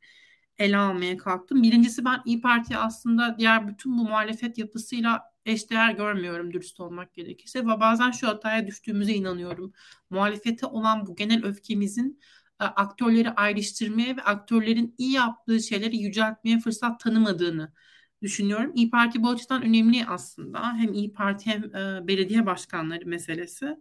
[0.57, 1.63] ele almaya kalktım.
[1.63, 7.59] Birincisi ben İyi Parti aslında diğer bütün bu muhalefet yapısıyla eşdeğer görmüyorum dürüst olmak gerekirse.
[7.59, 9.73] Ve bazen şu hataya düştüğümüze inanıyorum.
[10.09, 12.19] Muhalefete olan bu genel öfkemizin
[12.59, 17.73] aktörleri ayrıştırmaya ve aktörlerin iyi yaptığı şeyleri yüceltmeye fırsat tanımadığını
[18.21, 18.71] düşünüyorum.
[18.75, 20.73] İyi Parti bu açıdan önemli aslında.
[20.73, 23.77] Hem İyi Parti hem e, belediye başkanları meselesi.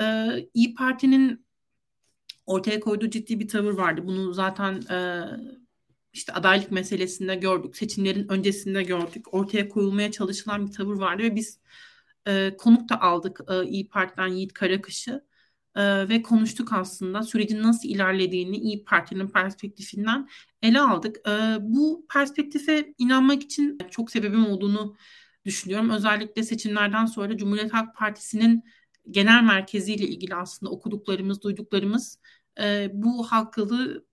[0.00, 1.46] E, İyi Parti'nin
[2.46, 4.00] ortaya koyduğu ciddi bir tavır vardı.
[4.04, 5.24] Bunu zaten e,
[6.12, 7.76] işte adaylık meselesinde gördük.
[7.76, 9.34] Seçimlerin öncesinde gördük.
[9.34, 11.60] Ortaya koyulmaya çalışılan bir tavır vardı ve biz
[12.26, 15.24] e, konuk da aldık e, İyi Parti'den Yiğit Karakış'ı
[15.76, 20.28] e, ve konuştuk aslında sürecin nasıl ilerlediğini İyi Parti'nin perspektifinden
[20.62, 21.16] ele aldık.
[21.28, 24.96] E, bu perspektife inanmak için çok sebebim olduğunu
[25.44, 25.90] düşünüyorum.
[25.90, 28.64] Özellikle seçimlerden sonra Cumhuriyet Halk Partisi'nin
[29.10, 32.18] genel merkeziyle ilgili aslında okuduklarımız, duyduklarımız
[32.60, 34.06] e, bu halkalı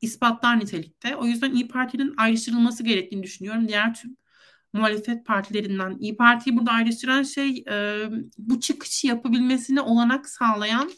[0.00, 1.16] ispatlar nitelikte.
[1.16, 3.68] O yüzden İyi Parti'nin ayrıştırılması gerektiğini düşünüyorum.
[3.68, 4.16] Diğer tüm
[4.76, 8.06] muhalefet partilerinden İyi Parti'yi burada ayrıştıran şey e,
[8.38, 10.90] bu çıkışı yapabilmesine olanak sağlayan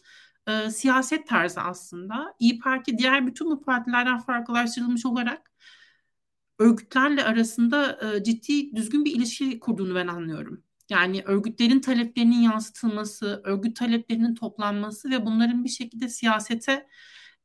[0.49, 2.35] e, siyaset tarzı aslında.
[2.39, 5.51] İyi Parti diğer bütün bu partilerden farklılaştırılmış olarak
[6.59, 10.63] örgütlerle arasında e, ciddi düzgün bir ilişki kurduğunu ben anlıyorum.
[10.91, 16.89] Yani örgütlerin taleplerinin yansıtılması, örgüt taleplerinin toplanması ve bunların bir şekilde siyasete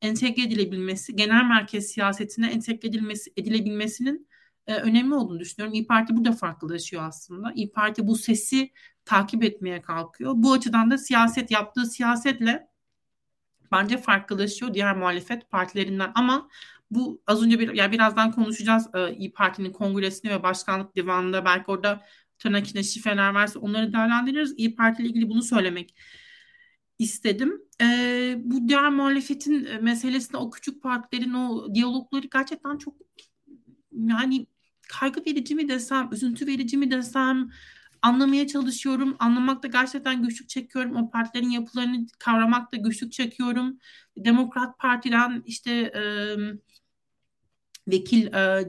[0.01, 4.27] entegre edilebilmesi, genel merkez siyasetine entegre edilmesi, edilebilmesinin
[4.67, 5.73] e, önemli olduğunu düşünüyorum.
[5.73, 7.51] İyi Parti burada farklılaşıyor aslında.
[7.55, 8.71] İyi Parti bu sesi
[9.05, 10.33] takip etmeye kalkıyor.
[10.35, 12.67] Bu açıdan da siyaset yaptığı siyasetle
[13.71, 16.49] bence farklılaşıyor diğer muhalefet partilerinden ama
[16.91, 21.71] bu az önce bir, yani birazdan konuşacağız e, İyi Parti'nin kongresini ve başkanlık divanında belki
[21.71, 22.01] orada
[22.39, 24.53] tırnak içinde şifreler varsa onları değerlendiririz.
[24.57, 25.95] İyi Parti ile ilgili bunu söylemek
[26.99, 27.61] istedim.
[27.81, 27.85] E,
[28.43, 32.95] bu diğer muhalefetin meselesinde o küçük partilerin o diyalogları gerçekten çok
[33.91, 34.47] yani
[34.99, 37.49] kaygı verici mi desem, üzüntü verici mi desem
[38.01, 39.15] anlamaya çalışıyorum.
[39.19, 40.95] Anlamakta gerçekten güçlük çekiyorum.
[40.95, 43.79] O partilerin yapılarını kavramakta güçlük çekiyorum.
[44.17, 46.03] Demokrat Parti'den işte e,
[47.87, 48.67] vekil e,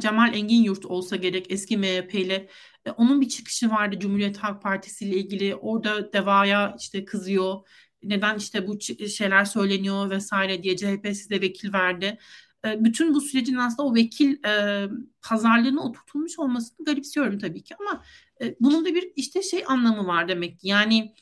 [0.00, 2.48] Cemal Engin Yurt olsa gerek eski MHP ile
[2.86, 5.54] e, onun bir çıkışı vardı Cumhuriyet Halk Partisi ile ilgili.
[5.54, 7.68] Orada Deva'ya işte kızıyor.
[8.02, 12.18] Neden işte bu şeyler söyleniyor vesaire diye CHP size vekil verdi.
[12.66, 14.88] E, bütün bu sürecin aslında o vekil e,
[15.22, 18.04] pazarlığına oturtulmuş olmasını garipsiyorum tabii ki ama
[18.42, 20.68] e, bunun da bir işte şey anlamı var demek ki.
[20.68, 21.14] Yani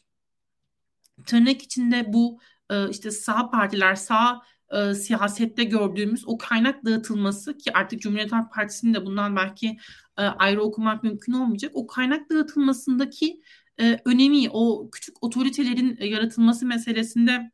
[1.26, 7.72] tırnak içinde bu e, işte sağ partiler sağ e, siyasette gördüğümüz o kaynak dağıtılması ki
[7.72, 9.76] artık Cumhuriyet Halk Partisi'nin de bundan belki
[10.18, 11.70] e, ayrı okumak mümkün olmayacak.
[11.74, 13.42] O kaynak dağıtılmasındaki
[13.80, 17.50] e, önemi, o küçük otoritelerin yaratılması meselesinde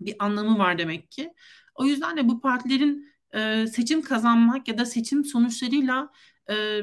[0.00, 1.32] bir anlamı var demek ki.
[1.78, 6.10] O yüzden de bu partilerin e, seçim kazanmak ya da seçim sonuçlarıyla
[6.50, 6.80] e,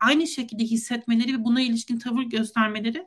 [0.00, 3.06] aynı şekilde hissetmeleri ve buna ilişkin tavır göstermeleri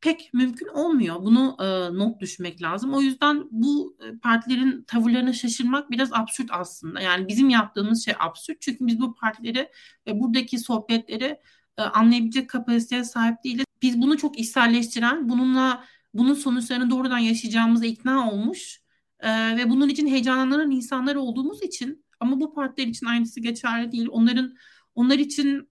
[0.00, 1.16] pek mümkün olmuyor.
[1.22, 2.94] Bunu e, not düşmek lazım.
[2.94, 7.00] O yüzden bu e, partilerin tavırlarına şaşırmak biraz absürt aslında.
[7.00, 8.60] Yani bizim yaptığımız şey absürt.
[8.60, 9.68] Çünkü biz bu partileri
[10.06, 11.40] ve buradaki sohbetleri
[11.78, 13.64] e, anlayabilecek kapasiteye sahip değiliz.
[13.82, 18.85] Biz bunu çok içselleştiren, bununla bunun sonuçlarını doğrudan yaşayacağımıza ikna olmuş
[19.24, 24.08] ve bunun için heyecanlanan insanlar olduğumuz için ama bu partiler için aynısı geçerli değil.
[24.10, 24.56] Onların
[24.94, 25.68] onlar için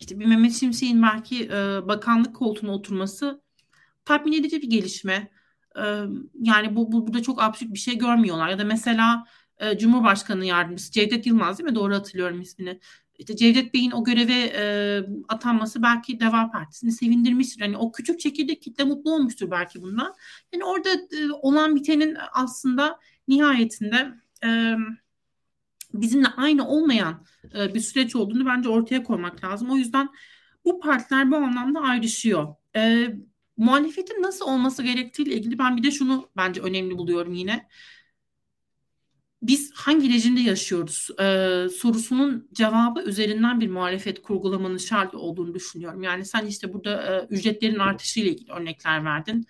[0.00, 3.42] işte bir Mehmet Şimşek'in belki e, bakanlık koltuğuna oturması
[4.04, 5.30] tatmin edici bir gelişme.
[5.76, 5.82] E,
[6.40, 8.48] yani bu, bu burada çok absürt bir şey görmüyorlar.
[8.48, 9.24] Ya da mesela
[9.58, 11.74] e, Cumhurbaşkanı yardımcısı Cevdet Yılmaz değil mi?
[11.74, 12.80] Doğru hatırlıyorum ismini.
[13.18, 14.64] İşte Cevdet Bey'in o göreve e,
[15.28, 17.60] atanması belki Deva Partisi'ni sevindirmiştir.
[17.60, 20.14] Yani o küçük çekirdek kitle mutlu olmuştur belki bundan.
[20.52, 22.98] Yani orada e, olan bitenin aslında
[23.28, 24.76] nihayetinde e,
[25.94, 29.70] bizimle aynı olmayan e, bir süreç olduğunu bence ortaya koymak lazım.
[29.70, 30.08] O yüzden
[30.64, 32.54] bu partiler bu anlamda ayrışıyor.
[32.76, 33.08] E,
[33.56, 37.68] muhalefetin nasıl olması gerektiğiyle ilgili ben bir de şunu bence önemli buluyorum yine.
[39.46, 41.24] Biz hangi rejimde yaşıyoruz e,
[41.68, 46.02] sorusunun cevabı üzerinden bir muhalefet kurgulamanın şart olduğunu düşünüyorum.
[46.02, 49.46] Yani sen işte burada e, ücretlerin artışıyla ilgili örnekler verdin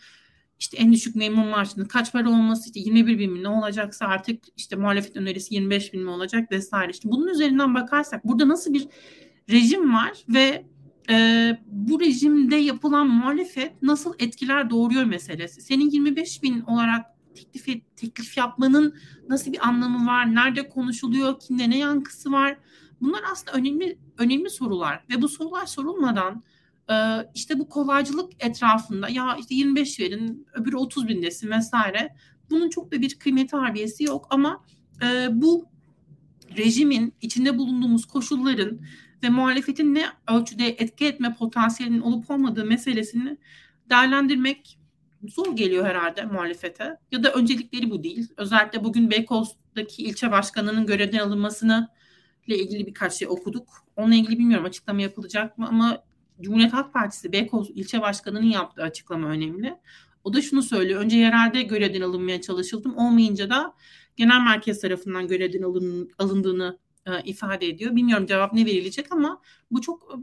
[0.64, 4.44] işte en düşük memur maaşının kaç para olması işte 21 bin mi ne olacaksa artık
[4.56, 6.90] işte muhalefet önerisi 25 bin mi olacak vesaire.
[6.90, 8.88] İşte bunun üzerinden bakarsak burada nasıl bir
[9.50, 10.64] rejim var ve
[11.10, 15.60] e, bu rejimde yapılan muhalefet nasıl etkiler doğuruyor meselesi.
[15.60, 18.94] Senin 25 bin olarak teklif, teklif yapmanın
[19.28, 20.34] nasıl bir anlamı var?
[20.34, 21.40] Nerede konuşuluyor?
[21.40, 22.58] Kimde ne yankısı var?
[23.00, 26.42] Bunlar aslında önemli önemli sorular ve bu sorular sorulmadan
[26.90, 26.94] ee,
[27.34, 32.14] işte bu kolaycılık etrafında ya işte 25 verin öbürü 30 bin desin vesaire.
[32.50, 34.64] Bunun çok da bir kıymeti harbiyesi yok ama
[35.02, 35.66] e, bu
[36.56, 38.80] rejimin içinde bulunduğumuz koşulların
[39.22, 43.36] ve muhalefetin ne ölçüde etki etme potansiyelinin olup olmadığı meselesini
[43.90, 44.78] değerlendirmek
[45.28, 46.96] zor geliyor herhalde muhalefete.
[47.12, 48.28] Ya da öncelikleri bu değil.
[48.36, 51.88] Özellikle bugün Beykoz'daki ilçe başkanının görevden alınmasını
[52.46, 53.68] ile ilgili birkaç şey okuduk.
[53.96, 56.02] Onunla ilgili bilmiyorum açıklama yapılacak mı ama
[56.40, 59.76] Cumhuriyet Halk Partisi Beykoz ilçe başkanının yaptığı açıklama önemli.
[60.24, 61.00] O da şunu söylüyor.
[61.00, 62.96] Önce yerelde görevden alınmaya çalışıldım.
[62.96, 63.74] Olmayınca da
[64.16, 67.96] genel merkez tarafından görevden alın, alındığını e, ifade ediyor.
[67.96, 70.18] Bilmiyorum cevap ne verilecek ama bu çok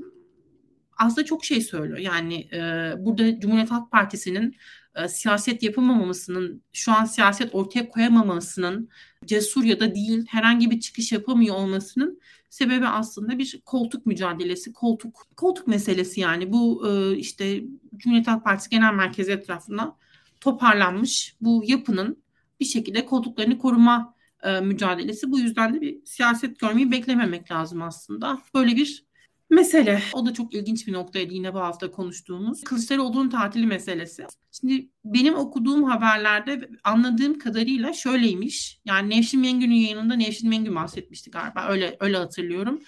[0.97, 1.97] aslında çok şey söylüyor.
[1.97, 4.55] Yani e, burada Cumhuriyet Halk Partisi'nin
[4.95, 8.89] e, siyaset yapamamasının, şu an siyaset ortaya koyamamasının,
[9.25, 15.27] cesur ya da değil herhangi bir çıkış yapamıyor olmasının sebebi aslında bir koltuk mücadelesi, koltuk
[15.37, 17.63] koltuk meselesi yani bu e, işte
[17.97, 19.97] Cumhuriyet Halk Partisi Genel Merkezi etrafında
[20.41, 22.23] toparlanmış bu yapının
[22.59, 25.31] bir şekilde koltuklarını koruma e, mücadelesi.
[25.31, 28.41] Bu yüzden de bir siyaset görmeyi beklememek lazım aslında.
[28.55, 29.05] Böyle bir
[29.51, 30.01] mesele.
[30.13, 32.63] O da çok ilginç bir noktaydı yine bu hafta konuştuğumuz.
[32.63, 34.25] Kılıçdaroğlu'nun tatili meselesi.
[34.51, 38.81] Şimdi benim okuduğum haberlerde anladığım kadarıyla şöyleymiş.
[38.85, 41.67] Yani Nevşin Mengü'nün yayınında Nevşin Mengü bahsetmişti galiba.
[41.69, 42.81] Öyle öyle hatırlıyorum.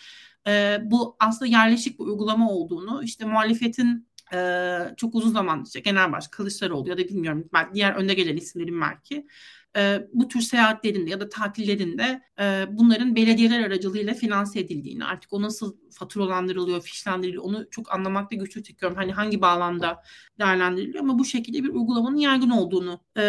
[0.48, 6.12] Ee, bu aslında yerleşik bir uygulama olduğunu, işte muhalefetin e, çok uzun zamandır işte genel
[6.12, 9.28] baş Kılıçdaroğlu ya da bilmiyorum diğer önde gelen isimlerin belki
[9.78, 15.42] e, bu tür seyahatlerinde ya da tatillerinde e, bunların belediyeler aracılığıyla finanse edildiğini artık o
[15.42, 18.98] nasıl faturalandırılıyor, fişlendiriliyor onu çok anlamakta güçlük çekiyorum.
[18.98, 20.04] Hani hangi bağlamda
[20.40, 23.24] değerlendiriliyor ama bu şekilde bir uygulamanın yaygın olduğunu e,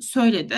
[0.00, 0.56] söyledi.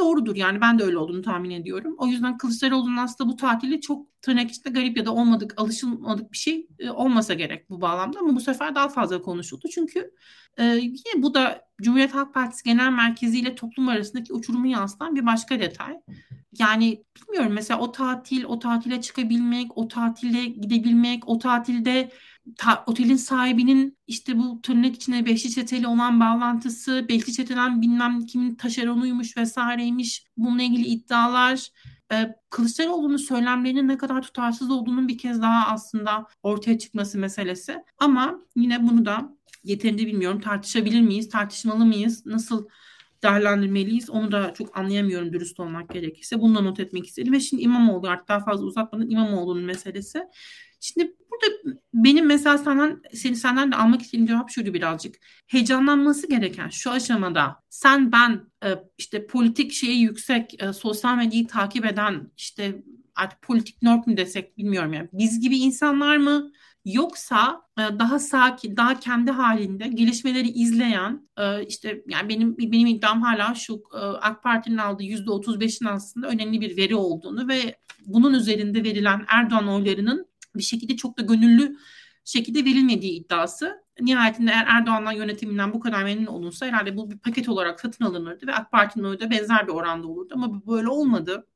[0.00, 1.94] Doğrudur yani ben de öyle olduğunu tahmin ediyorum.
[1.98, 6.36] O yüzden Kılıçdaroğlu'nun aslında bu tatili çok tırnak içinde garip ya da olmadık, alışılmadık bir
[6.36, 9.68] şey e, olmasa gerek bu bağlamda ama bu sefer daha fazla konuşuldu.
[9.74, 10.10] Çünkü
[10.58, 15.26] e, yine bu da Cumhuriyet Halk Partisi Genel Merkezi ile toplum arasındaki uçurumu yansıtan bir
[15.26, 15.96] başka detay.
[16.58, 22.10] Yani bilmiyorum mesela o tatil, o tatile çıkabilmek, o tatile gidebilmek, o tatilde
[22.58, 28.54] ta, otelin sahibinin işte bu tırnak içine Beşli Çeteli olan bağlantısı, Beşli Çete'den bilmem kimin
[28.54, 31.68] taşeronuymuş vesaireymiş bununla ilgili iddialar
[32.12, 37.84] e, Kılıçdaroğlu'nun söylemlerinin ne kadar tutarsız olduğunun bir kez daha aslında ortaya çıkması meselesi.
[37.98, 42.68] Ama yine bunu da yeterince bilmiyorum tartışabilir miyiz, tartışmalı mıyız, nasıl
[43.22, 46.40] değerlendirmeliyiz onu da çok anlayamıyorum dürüst olmak gerekirse.
[46.40, 50.22] Bunu da not etmek istedim ve şimdi İmamoğlu artık daha fazla uzatmadan İmamoğlu'nun meselesi.
[50.82, 55.14] Şimdi burada benim mesela senden seni senden de almak istediğim cevap şuydu birazcık.
[55.46, 58.68] Heyecanlanması gereken şu aşamada sen ben e,
[58.98, 62.82] işte politik şeyi yüksek e, sosyal medyayı takip eden işte
[63.14, 66.52] artık politik nerd mi desek bilmiyorum yani biz gibi insanlar mı
[66.84, 71.28] Yoksa e, daha sakin, daha kendi halinde gelişmeleri izleyen
[71.68, 73.82] işte yani benim benim iddiam hala şu
[74.20, 80.31] AK Parti'nin aldığı %35'in aslında önemli bir veri olduğunu ve bunun üzerinde verilen Erdoğan oylarının
[80.56, 81.76] bir şekilde çok da gönüllü
[82.24, 83.82] şekilde verilmediği iddiası.
[84.00, 88.46] Nihayetinde eğer Erdoğan'dan yönetiminden bu kadar memnun olunsa herhalde bu bir paket olarak satın alınırdı
[88.46, 91.46] ve AK Parti'nin da benzer bir oranda olurdu ama böyle olmadı.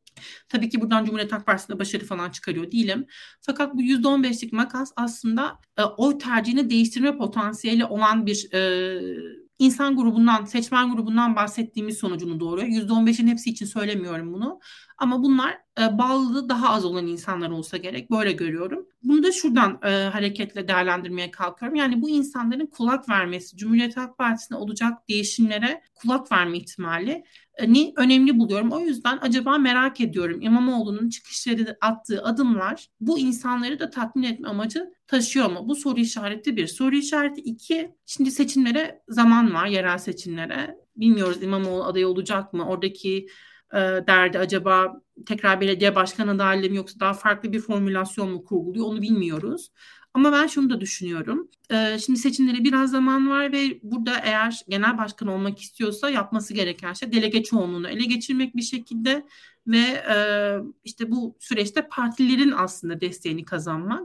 [0.48, 3.06] Tabii ki buradan Cumhuriyet Halk Partisi'nde başarı falan çıkarıyor değilim.
[3.40, 9.00] Fakat bu %15'lik makas aslında e, oy tercihini değiştirme potansiyeli olan bir e,
[9.58, 12.68] insan grubundan, seçmen grubundan bahsettiğimiz sonucunu doğuruyor.
[12.68, 14.60] %15'in hepsi için söylemiyorum bunu.
[14.98, 18.10] Ama bunlar bağlılığı daha az olan insanlar olsa gerek.
[18.10, 18.86] Böyle görüyorum.
[19.02, 21.76] Bunu da şuradan e, hareketle değerlendirmeye kalkıyorum.
[21.76, 27.24] Yani bu insanların kulak vermesi, Cumhuriyet Halk Partisi'ne olacak değişimlere kulak verme ihtimali
[27.66, 28.70] ni önemli buluyorum.
[28.72, 34.92] O yüzden acaba merak ediyorum İmamoğlu'nun çıkışları attığı adımlar bu insanları da tatmin etme amacı
[35.06, 35.68] taşıyor mu?
[35.68, 36.66] Bu soru işareti bir.
[36.66, 37.94] Soru işareti iki.
[38.06, 40.78] Şimdi seçimlere zaman var, yerel seçimlere.
[40.96, 42.68] Bilmiyoruz İmamoğlu aday olacak mı?
[42.68, 43.26] Oradaki
[43.72, 48.86] e, derdi acaba tekrar belediye başkan adaylığı mı yoksa daha farklı bir formülasyon mu kurguluyor
[48.86, 49.70] onu bilmiyoruz.
[50.14, 51.48] Ama ben şunu da düşünüyorum.
[51.70, 56.92] Ee, şimdi seçimlere biraz zaman var ve burada eğer genel başkan olmak istiyorsa yapması gereken
[56.92, 59.26] şey delege çoğunluğunu ele geçirmek bir şekilde
[59.66, 59.78] ve
[60.10, 60.16] e,
[60.84, 64.02] işte bu süreçte partilerin aslında desteğini kazanmak.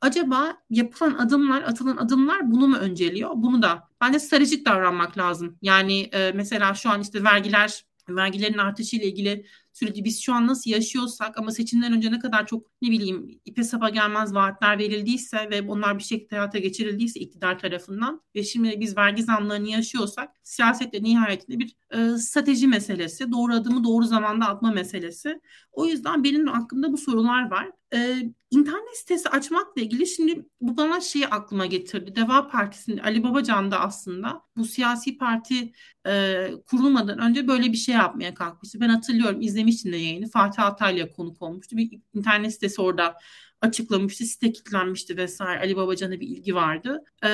[0.00, 3.30] Acaba yapılan adımlar, atılan adımlar bunu mu önceliyor?
[3.36, 5.58] Bunu da bence stratejik davranmak lazım.
[5.62, 10.46] Yani e, mesela şu an işte vergiler vergilerin artışı ile ilgili süreci biz şu an
[10.46, 15.50] nasıl yaşıyorsak ama seçimden önce ne kadar çok ne bileyim ipe sapa gelmez vaatler verildiyse
[15.50, 21.02] ve onlar bir şekilde hayata geçirildiyse iktidar tarafından ve şimdi biz vergi zamlarını yaşıyorsak siyasette
[21.02, 25.40] nihayetinde bir e, strateji meselesi, doğru adımı doğru zamanda atma meselesi.
[25.72, 27.70] O yüzden benim aklımda bu sorular var.
[27.94, 32.16] Ee, internet sitesi açmakla ilgili şimdi bu bana şeyi aklıma getirdi.
[32.16, 35.72] Deva Partisi'nin Ali Babacan da aslında bu siyasi parti
[36.06, 38.80] e, kurulmadan önce böyle bir şey yapmaya kalkmıştı.
[38.80, 40.28] Ben hatırlıyorum izlemiştim de yayını.
[40.28, 41.76] Fatih Altaylı'ya konuk olmuştu.
[41.76, 43.14] Bir internet sitesi orada
[43.60, 44.24] açıklamıştı.
[44.24, 45.60] Site kilitlenmişti vesaire.
[45.60, 47.04] Ali Babacan'a bir ilgi vardı.
[47.24, 47.28] Ee,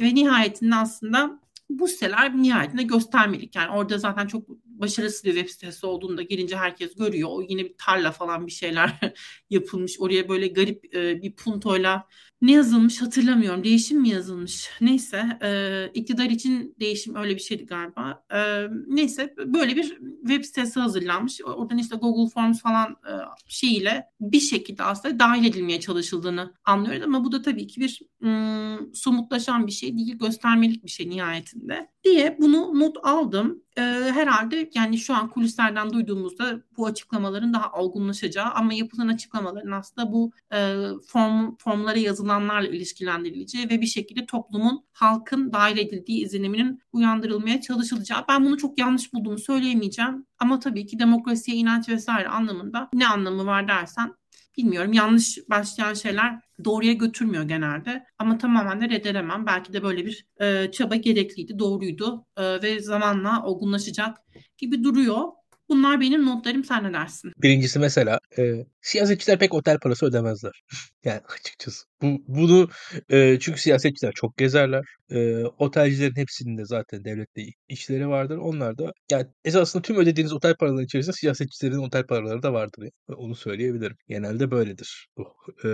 [0.00, 3.56] ve nihayetinde aslında bu siteler nihayetinde göstermelik.
[3.56, 4.48] Yani orada zaten çok
[4.80, 7.28] başarısız bir web sitesi olduğunda gelince herkes görüyor.
[7.32, 9.00] O yine bir tarla falan bir şeyler
[9.50, 10.00] yapılmış.
[10.00, 12.08] Oraya böyle garip e, bir puntoyla
[12.42, 13.64] ne yazılmış hatırlamıyorum.
[13.64, 14.70] Değişim mi yazılmış?
[14.80, 18.24] Neyse e, iktidar için değişim öyle bir şeydi galiba.
[18.34, 21.40] E, neyse böyle bir web sitesi hazırlanmış.
[21.44, 23.12] Oradan işte Google Forms falan e,
[23.48, 27.02] şeyiyle bir şekilde aslında dahil edilmeye çalışıldığını anlıyoruz.
[27.02, 30.18] Ama bu da tabii ki bir ım, somutlaşan bir şey değil.
[30.18, 31.90] Göstermelik bir şey nihayetinde.
[32.04, 38.50] Diye bunu not aldım e, herhalde yani şu an kulislerden duyduğumuzda bu açıklamaların daha olgunlaşacağı
[38.50, 45.52] ama yapılan açıklamaların aslında bu e, form formlara yazılanlarla ilişkilendirileceği ve bir şekilde toplumun halkın
[45.52, 48.24] dahil edildiği izleniminin uyandırılmaya çalışılacağı.
[48.28, 53.46] Ben bunu çok yanlış bulduğumu söyleyemeyeceğim ama tabii ki demokrasiye inanç vesaire anlamında ne anlamı
[53.46, 54.14] var dersen
[54.56, 59.46] bilmiyorum yanlış başlayan şeyler doğruya götürmüyor genelde ama tamamen de reddedemem.
[59.46, 64.18] Belki de böyle bir e, çaba gerekliydi, doğruydu e, ve zamanla olgunlaşacak
[64.58, 65.22] gibi duruyor.
[65.68, 67.32] Bunlar benim notlarım sen ne dersin?
[67.38, 70.62] Birincisi mesela e, siyasetçiler pek otel parası ödemezler.
[71.04, 71.86] yani açıkçası.
[72.02, 72.68] Bu, bunu
[73.10, 74.84] e, çünkü siyasetçiler çok gezerler.
[75.10, 78.36] E, otelcilerin hepsinin de zaten devlette işleri vardır.
[78.36, 82.88] Onlar da yani esasında tüm ödediğiniz otel paraları içerisinde siyasetçilerin otel paraları da vardır.
[83.16, 83.96] Onu söyleyebilirim.
[84.08, 85.08] Genelde böyledir.
[85.64, 85.68] E,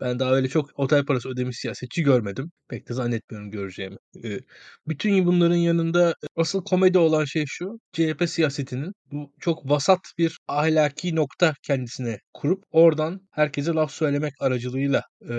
[0.00, 2.50] ben daha öyle çok otel parası ödemiş siyasetçi görmedim.
[2.68, 3.96] Pek de zannetmiyorum göreceğimi.
[4.24, 4.40] E,
[4.88, 7.78] bütün bunların yanında asıl komedi olan şey şu.
[7.92, 15.02] CHP siyasetinin bu çok vasat bir ahlaki nokta kendisine kurup oradan herkese laf söylemek aracılığıyla
[15.30, 15.34] e,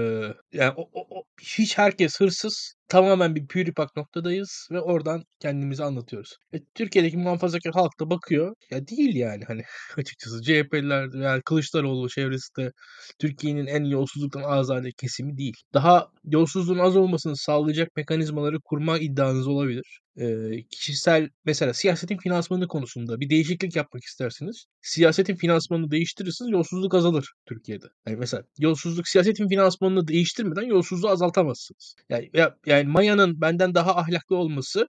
[0.53, 6.37] yani o, o, o, hiç herkes hırsız tamamen bir püripak noktadayız ve oradan kendimizi anlatıyoruz.
[6.53, 8.55] E, Türkiye'deki muhafazakar halk da bakıyor.
[8.71, 9.61] Ya değil yani hani
[9.97, 12.71] açıkçası CHP'liler yani Kılıçdaroğlu çevresi de
[13.19, 15.55] Türkiye'nin en yolsuzluktan azade kesimi değil.
[15.73, 19.99] Daha yolsuzluğun az olmasını sağlayacak mekanizmaları kurma iddianız olabilir.
[20.17, 24.65] E, kişisel mesela siyasetin finansmanı konusunda bir değişiklik yapmak istersiniz.
[24.82, 27.86] Siyasetin finansmanını değiştirirsiniz yolsuzluk azalır Türkiye'de.
[28.08, 31.95] Yani mesela yolsuzluk siyasetin finansmanını değiştirmeden yolsuzluğu azaltamazsınız.
[32.10, 34.88] Yani, ya, yani Maya'nın benden daha ahlaklı olması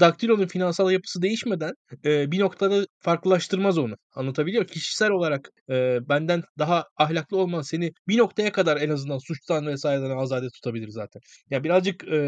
[0.00, 1.72] Daktilo'nun finansal yapısı değişmeden
[2.04, 3.96] e, bir noktada farklılaştırmaz onu.
[4.14, 4.66] Anlatabiliyor.
[4.66, 10.16] Kişisel olarak e, benden daha ahlaklı olman seni bir noktaya kadar en azından suçtan vesaireden
[10.16, 11.20] azade tutabilir zaten.
[11.50, 12.18] Ya yani birazcık e,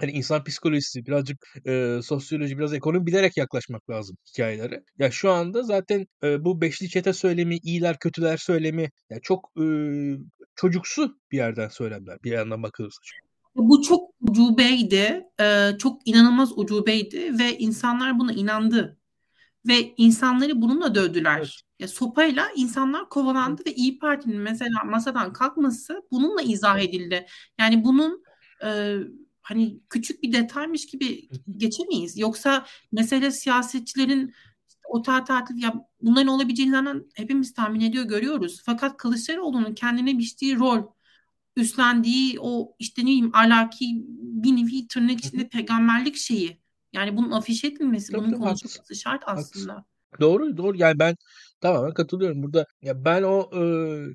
[0.00, 4.82] hani insan psikolojisi, birazcık e, sosyoloji, biraz ekonomi bilerek yaklaşmak lazım hikayelere.
[4.98, 9.64] Ya şu anda zaten e, bu beşli çete söylemi, iyiler kötüler söylemi ya çok e,
[10.56, 13.00] çocuksu bir yerden söylemler bir yandan bakılırsa.
[13.56, 15.26] Bu çok ucubeydi.
[15.40, 18.98] E, çok inanılmaz ucubeydi ve insanlar buna inandı.
[19.68, 21.38] Ve insanları bununla dövdüler.
[21.38, 21.50] Evet.
[21.78, 23.78] Ya, sopayla insanlar kovalandı evet.
[23.78, 27.26] ve İyi Parti'nin mesela masadan kalkması bununla izah edildi.
[27.60, 28.22] Yani bunun
[28.64, 28.96] e,
[29.42, 32.18] hani küçük bir detaymış gibi geçemeyiz.
[32.18, 34.34] Yoksa mesele siyasetçilerin
[34.88, 38.62] otel tatil ya bunların olabileceğinden hepimiz tahmin ediyor görüyoruz.
[38.64, 40.82] Fakat Kılıçdaroğlu'nun kendine biçtiği rol
[41.56, 43.86] üstlendiği o işte ne bileyim alaki
[44.18, 46.60] bir nevi tırnak içinde peygamberlik şeyi.
[46.92, 49.02] Yani bunun afiş edilmesi, tabii, bunun tabii, konuşulması haklısın.
[49.02, 49.72] şart aslında.
[49.72, 49.96] Haklısın.
[50.20, 51.16] Doğru doğru yani ben
[51.60, 52.42] tamamen katılıyorum.
[52.42, 53.62] Burada ya ben o e,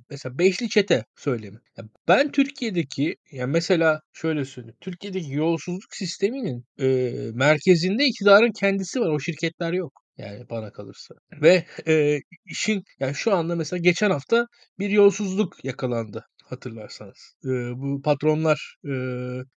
[0.09, 1.59] mesela beşli çete söyleyeyim.
[1.77, 4.77] Ya ben Türkiye'deki ya mesela şöyle söyleyeyim.
[4.81, 6.87] Türkiye'deki yolsuzluk sisteminin e,
[7.33, 9.09] merkezinde iktidarın kendisi var.
[9.09, 10.01] O şirketler yok.
[10.17, 11.15] Yani bana kalırsa.
[11.41, 14.47] Ve e, işin yani şu anda mesela geçen hafta
[14.79, 17.35] bir yolsuzluk yakalandı hatırlarsanız.
[17.45, 18.91] E, bu patronlar e,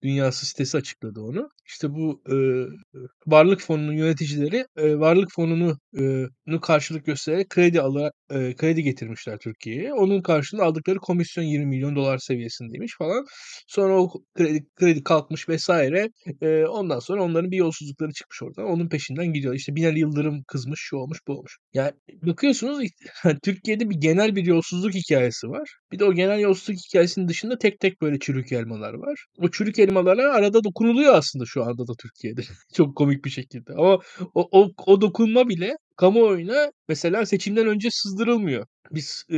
[0.04, 1.50] dünyası sitesi açıkladı onu.
[1.68, 2.36] İşte bu e,
[3.28, 9.94] varlık fonunun yöneticileri e, varlık fonunu e, karşılık göstererek kredi alarak e, kredi getirmişler Türkiye'ye.
[9.94, 13.26] Onun karşılığında aldıkları komisyon 20 milyon dolar seviyesindeymiş falan.
[13.68, 16.10] Sonra o kredi, kredi kalkmış vesaire.
[16.42, 18.66] E, ondan sonra onların bir yolsuzlukları çıkmış oradan.
[18.66, 19.54] Onun peşinden gidiyor.
[19.54, 21.58] İşte Binali Yıldırım kızmış, şu olmuş, bu olmuş.
[21.74, 21.92] Yani
[22.24, 22.88] bakıyorsunuz
[23.44, 25.70] Türkiye'de bir genel bir yolsuzluk hikayesi var.
[25.92, 29.26] Bir de o genel yolsuzluk hikayesinin dışında tek tek böyle çürük elmalar var.
[29.38, 32.42] O çürük elmalara arada dokunuluyor aslında şu anda da Türkiye'de.
[32.74, 33.74] Çok komik bir şekilde.
[33.74, 34.00] Ama
[34.36, 38.66] o, o, o dokunma bile kamuoyuna mesela seçimden önce sızdırılmıyor.
[38.92, 39.36] Biz e,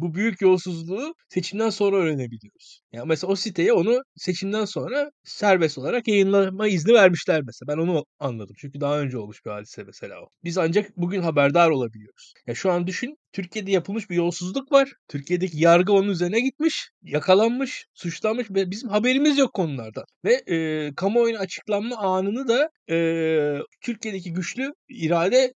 [0.00, 2.80] bu büyük yolsuzluğu seçimden sonra öğrenebiliyoruz.
[2.92, 7.68] Yani mesela o siteye onu seçimden sonra serbest olarak yayınlama izni vermişler mesela.
[7.68, 8.54] Ben onu anladım.
[8.58, 10.28] Çünkü daha önce olmuş bir hadise mesela o.
[10.44, 12.32] Biz ancak bugün haberdar olabiliyoruz.
[12.46, 14.92] Ya şu an düşün Türkiye'de yapılmış bir yolsuzluk var.
[15.08, 20.04] Türkiye'deki yargı onun üzerine gitmiş, yakalanmış, suçlanmış ve bizim haberimiz yok konulardan.
[20.24, 22.96] Ve e, kamuoyuna açıklanma anını da e,
[23.80, 25.54] Türkiye'deki güçlü irade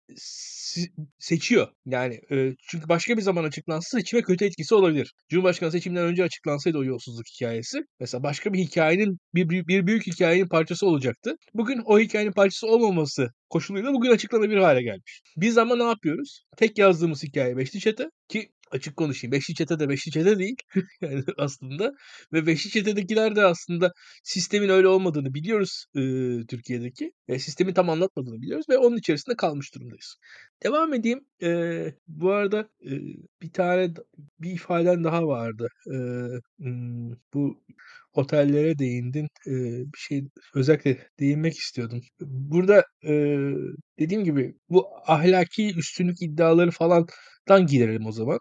[1.20, 1.68] seçiyor.
[1.86, 5.14] Yani e, çünkü başka bir zaman açıklansa seçime kötü etkisi olabilir.
[5.30, 10.08] Cumhurbaşkanı seçimden önce açıklansaydı o yolsuzluk hikayesi mesela başka bir hikayenin bir, bir, bir büyük
[10.08, 11.36] hikayenin parçası olacaktı.
[11.54, 15.22] Bugün o hikayenin parçası olmaması koşuluyla bugün açıklanabilir hale gelmiş.
[15.38, 16.44] Biz ama ne yapıyoruz?
[16.58, 19.32] Tek yazdığımız hikaye Beşli Çete ki açık konuşayım.
[19.32, 20.56] Beşli çete de beşli çete değil
[21.02, 21.94] yani aslında
[22.34, 26.02] ve beşli çetedekiler de aslında sistemin öyle olmadığını biliyoruz e,
[26.48, 27.12] Türkiye'deki.
[27.28, 30.16] E, sistemin tam anlatmadığını biliyoruz ve onun içerisinde kalmış durumdayız.
[30.64, 31.26] Devam edeyim.
[31.44, 32.92] E, bu arada e,
[33.42, 33.94] bir tane
[34.40, 35.68] bir ifaden daha vardı.
[35.88, 35.96] E,
[37.34, 37.64] bu
[38.18, 39.28] otellere değindin.
[39.48, 39.52] E,
[39.94, 40.24] bir şey
[40.56, 42.02] özellikle değinmek istiyordum.
[42.22, 43.14] Burada e,
[44.00, 48.40] dediğim gibi bu ahlaki üstünlük iddiaları falandan giderelim o zaman.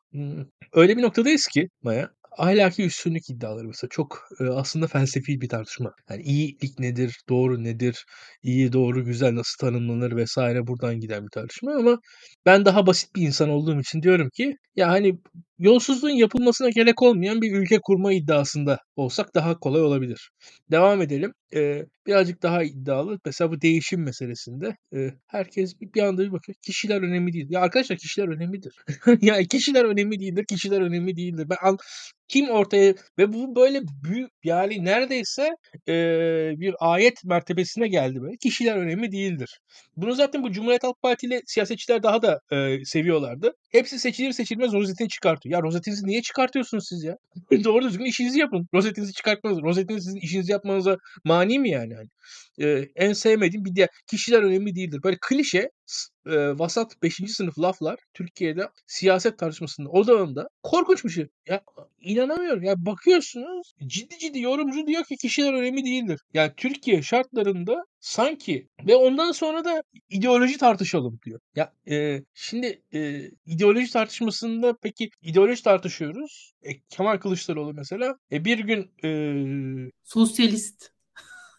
[0.74, 5.92] Öyle bir noktadayız ki Maya ahlaki üstünlük iddiaları mesela çok aslında felsefi bir tartışma.
[6.10, 8.04] Yani iyilik nedir, doğru nedir,
[8.42, 11.98] iyi, doğru, güzel nasıl tanımlanır vesaire buradan giden bir tartışma ama
[12.46, 15.18] ben daha basit bir insan olduğum için diyorum ki ya hani
[15.58, 20.30] yolsuzluğun yapılmasına gerek olmayan bir ülke kurma iddiasında olsak daha kolay olabilir.
[20.70, 21.32] Devam edelim.
[21.54, 23.18] Ee, birazcık daha iddialı.
[23.24, 26.56] Mesela bu değişim meselesinde e, herkes bir, bir anda bir bakıyor.
[26.62, 27.46] Kişiler önemli değil.
[27.50, 28.74] Ya arkadaşlar kişiler önemlidir.
[29.22, 30.44] ya kişiler önemli değildir.
[30.48, 31.46] Kişiler önemli değildir.
[31.50, 31.76] Ben al,
[32.28, 35.50] kim ortaya ve bu böyle büyük yani neredeyse
[35.88, 35.94] e,
[36.60, 38.36] bir ayet mertebesine geldi böyle.
[38.36, 39.60] Kişiler önemli değildir.
[39.96, 43.52] Bunu zaten bu Cumhuriyet Halk Partili siyasetçiler daha da e, seviyorlardı.
[43.72, 45.45] Hepsi seçilir seçilmez rozetini çıkartıyor.
[45.48, 47.16] Ya rozetinizi niye çıkartıyorsunuz siz ya?
[47.64, 48.68] Doğru düzgün işinizi yapın.
[48.74, 51.92] Rozetinizi çıkartmanız, rozetinizi sizin işinizi yapmanıza mani mi yani?
[51.92, 52.08] yani
[52.58, 55.00] e, en sevmediğim bir diğer kişiler önemli değildir.
[55.04, 55.70] Böyle klişe
[56.26, 57.14] e, vasat 5.
[57.28, 61.28] sınıf laflar Türkiye'de siyaset tartışmasının odağında korkunç bir şey.
[61.48, 61.60] Ya
[62.00, 62.62] inanamıyorum.
[62.62, 66.20] Ya bakıyorsunuz ciddi ciddi yorumcu diyor ki kişiler önemli değildir.
[66.34, 71.40] Yani Türkiye şartlarında sanki ve ondan sonra da ideoloji tartışalım diyor.
[71.56, 76.52] Ya e, şimdi e, ideoloji tartışmasında peki ideoloji tartışıyoruz.
[76.62, 79.10] E, Kemal Kılıçdaroğlu mesela e, bir gün e,
[80.04, 80.90] sosyalist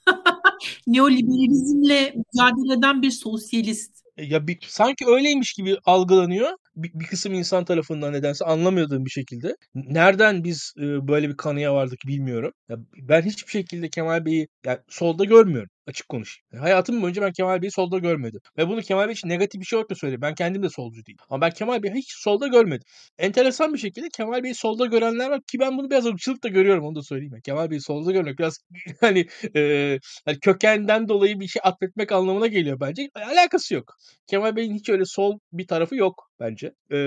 [0.87, 4.06] neoliberalizmle mücadele eden bir sosyalist.
[4.17, 9.09] E, ya bir, sanki öyleymiş gibi algılanıyor bir, bir kısım insan tarafından nedense anlamadığım bir
[9.09, 9.55] şekilde.
[9.75, 12.51] Nereden biz e, böyle bir kanıya vardık bilmiyorum.
[12.69, 16.45] Ya ben hiçbir şekilde Kemal Bey'i yani solda görmüyorum Açık konuşayım.
[16.53, 18.41] Yani hayatım boyunca ben Kemal Bey'i solda görmedim.
[18.57, 20.21] Ve bunu Kemal Bey için negatif bir şey olarak da söyleyeyim.
[20.21, 21.17] Ben kendim de solcu değilim.
[21.29, 22.87] Ama ben Kemal Bey'i hiç solda görmedim.
[23.17, 26.85] Enteresan bir şekilde Kemal Bey'i solda görenler var ki ben bunu biraz ırkçılık da görüyorum
[26.85, 27.33] onu da söyleyeyim.
[27.33, 28.57] Yani Kemal Bey'i solda görmek biraz
[29.01, 33.09] hani, e, hani kökenden dolayı bir şey atfetmek anlamına geliyor bence.
[33.15, 33.97] Alakası yok.
[34.27, 36.73] Kemal Bey'in hiç öyle sol bir tarafı yok bence.
[36.91, 36.97] E,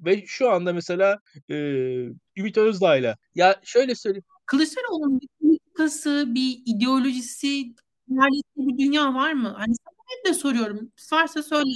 [0.00, 1.18] ve şu anda mesela
[1.50, 1.54] e,
[2.36, 4.24] Ümit Özdağ'la ya şöyle söyleyeyim.
[4.46, 7.74] Kılıçdaroğlu'nun bir politikası, bir ideolojisi,
[8.10, 9.54] neredeyse bir dünya var mı?
[9.58, 10.92] Hani sana hep de soruyorum.
[11.12, 11.70] Varsa söyle.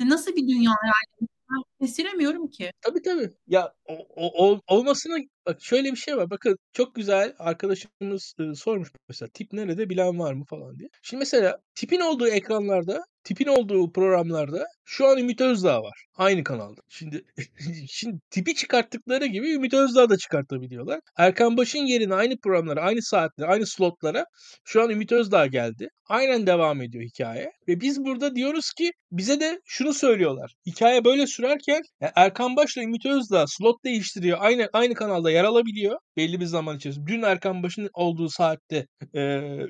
[0.00, 1.28] Nasıl bir dünya yani?
[1.50, 2.70] Ben kestiremiyorum ki.
[2.80, 3.30] Tabii tabii.
[3.46, 5.16] Ya o, o, olmasına
[5.46, 6.30] bak şöyle bir şey var.
[6.30, 10.88] Bakın çok güzel arkadaşımız e, sormuş mesela tip nerede bilen var mı falan diye.
[11.02, 16.04] Şimdi mesela tipin olduğu ekranlarda tipin olduğu programlarda şu an Ümit Özdağ var.
[16.16, 16.80] Aynı kanalda.
[16.88, 17.24] Şimdi
[17.88, 21.00] şimdi tipi çıkarttıkları gibi Ümit Özdağ da çıkartabiliyorlar.
[21.16, 24.24] Erkan Baş'ın yerine aynı programlara, aynı saatlere, aynı slotlara
[24.64, 25.88] şu an Ümit Özdağ geldi.
[26.08, 27.52] Aynen devam ediyor hikaye.
[27.68, 30.54] Ve biz burada diyoruz ki bize de şunu söylüyorlar.
[30.66, 34.38] Hikaye böyle sürerken Erkan Baş'la Ümit Özdağ slot değiştiriyor.
[34.40, 37.06] Aynı aynı kanalda yer alabiliyor belli bir zaman içerisinde.
[37.06, 39.20] Dün Erkan Baş'ın olduğu saatte e,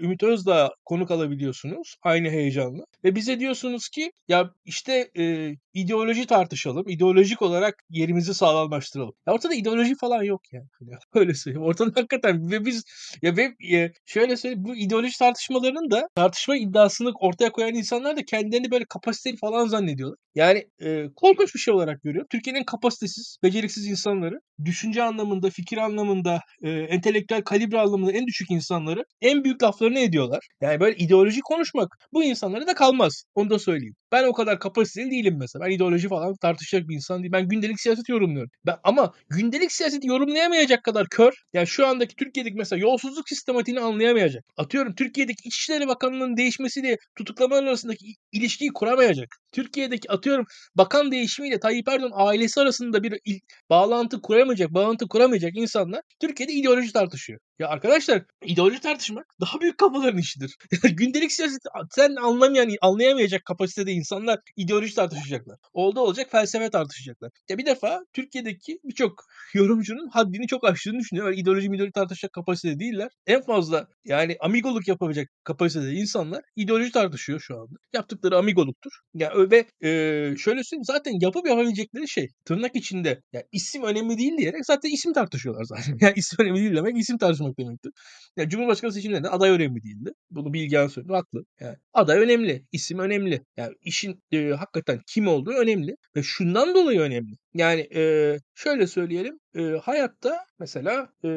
[0.03, 1.97] Ümit Özdağ konuk alabiliyorsunuz.
[2.03, 2.85] Aynı heyecanla.
[3.05, 6.89] Ve bize diyorsunuz ki ya işte e, ideoloji tartışalım.
[6.89, 9.15] ideolojik olarak yerimizi sağlamlaştıralım.
[9.27, 10.67] Ya ortada ideoloji falan yok yani.
[10.79, 11.67] Hani öyle söyleyeyim.
[11.67, 12.85] Ortada hakikaten ve biz
[13.23, 18.25] ya ve e, şöyle söyleyeyim bu ideoloji tartışmalarının da tartışma iddiasını ortaya koyan insanlar da
[18.25, 20.19] kendilerini böyle kapasiteli falan zannediyorlar.
[20.35, 22.28] Yani e, korkunç bir şey olarak görüyorum.
[22.30, 29.05] Türkiye'nin kapasitesiz, beceriksiz insanları düşünce anlamında, fikir anlamında, e, entelektüel kalibre anlamında en düşük insanları
[29.20, 30.49] en büyük laflarını ediyorlar.
[30.61, 33.24] Yani böyle ideoloji konuşmak bu insanlara da kalmaz.
[33.34, 33.95] Onu da söyleyeyim.
[34.13, 35.65] Ben o kadar kapasiteli değilim mesela.
[35.65, 37.33] Ben ideoloji falan tartışacak bir insan değilim.
[37.33, 38.51] Ben gündelik siyaset yorumluyorum.
[38.67, 41.33] Ben, ama gündelik siyaseti yorumlayamayacak kadar kör.
[41.53, 44.45] Yani şu andaki Türkiye'deki mesela yolsuzluk sistematiğini anlayamayacak.
[44.57, 49.29] Atıyorum Türkiye'deki İçişleri Bakanlığı'nın değişmesiyle tutuklamalar arasındaki ilişkiyi kuramayacak.
[49.53, 50.47] Türkiye'deki atıyorum
[50.77, 53.39] bakan değişimiyle Tayyip Erdoğan ailesi arasında bir il,
[53.71, 57.41] bağlantı kuramayacak, bağlantı kuramayacak insanlar Türkiye'de ideoloji tartışıyor.
[57.59, 60.57] Ya arkadaşlar ideoloji tartışmak daha büyük kafaların işidir.
[60.97, 65.57] Gündelik siyaset sen anlamayan, anlayamayacak kapasitede insanlar ideoloji tartışacaklar.
[65.73, 67.31] Oldu olacak felsefe tartışacaklar.
[67.49, 69.25] Ya bir defa Türkiye'deki birçok
[69.55, 71.27] yorumcunun haddini çok aştığını düşünüyor.
[71.27, 73.09] Öyle ideoloji ideoloji tartışacak kapasitede değiller.
[73.27, 77.77] En fazla yani amigoluk yapabilecek kapasitede insanlar ideoloji tartışıyor şu anda.
[77.95, 78.91] Yaptıkları amigoluktur.
[79.15, 79.91] Ya yani ve e,
[80.37, 85.13] şöyle söyleyeyim zaten yapıp yapabilecekleri şey tırnak içinde yani isim önemli değil diyerek zaten isim
[85.13, 85.99] tartışıyorlar zaten.
[86.01, 87.93] Yani isim önemli değil demek isim tartışmak demektir.
[88.36, 90.12] Yani Cumhurbaşkanı seçimlerinde aday önemli değildi.
[90.30, 91.12] Bunu Bilgehan söyledi.
[91.12, 91.45] Haklı.
[91.61, 92.66] Yani aday önemli.
[92.72, 93.45] isim önemli.
[93.57, 95.97] Yani işin e, hakikaten kim olduğu önemli.
[96.16, 97.36] Ve şundan dolayı önemli.
[97.55, 99.39] Yani e, şöyle söyleyelim.
[99.57, 101.29] E, hayatta mesela e,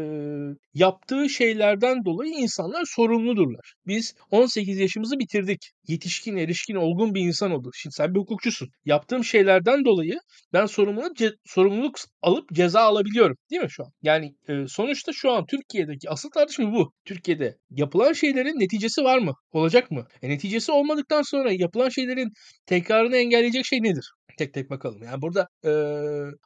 [0.74, 3.74] yaptığı şeylerden dolayı insanlar sorumludurlar.
[3.88, 5.72] Biz 18 yaşımızı bitirdik.
[5.88, 7.76] Yetişkin, erişkin, olgun bir insan olduk.
[7.76, 8.70] Şimdi sen bir hukukçusun.
[8.86, 10.20] Yaptığım şeylerden dolayı
[10.54, 13.38] ben sorumluluk, ce, sorumluluk alıp ceza alabiliyorum.
[13.52, 13.92] Değil mi şu an?
[14.02, 16.92] Yani e, sonuçta şu an Türkiye'deki asıl tartışma bu.
[17.06, 19.34] Türkiye'de yapılan şeylerin neticesi var mı?
[19.52, 20.08] Olacak mı?
[20.22, 22.32] E, neticesi olmadıktan sonra yapılan şeylerin
[22.66, 24.12] tekrarını engelleyecek şey nedir?
[24.38, 25.04] Tek tek bakalım.
[25.04, 25.72] Yani burada e,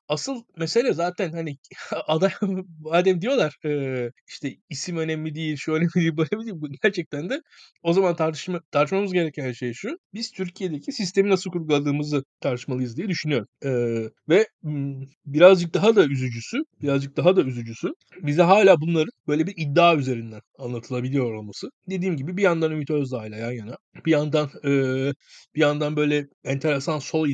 [0.08, 1.58] asıl mesele zaten hani
[2.08, 2.32] aday
[2.80, 6.62] madem diyorlar e, işte isim önemli değil, şu önemli değil, bu önemli değil.
[6.62, 7.42] Bu gerçekten de
[7.84, 9.98] o zaman tartışma, tartışmamız gereken şey şu.
[10.14, 13.48] Biz Türkiye'deki sistemi nasıl kurguladığımızı tartışmalıyız diye düşünüyorum.
[13.66, 13.70] E,
[14.30, 14.48] ve
[15.26, 20.42] birazcık daha da üzücüsü, birazcık daha da üzücüsü bize hala bunların böyle bir iddia üzerinden
[20.58, 21.70] anlatılabiliyor olması.
[21.90, 23.76] Dediğim gibi bir yandan Ümit Özdağ yan yana,
[24.06, 24.72] bir yandan e,
[25.56, 27.28] bir yandan böyle enteresan sol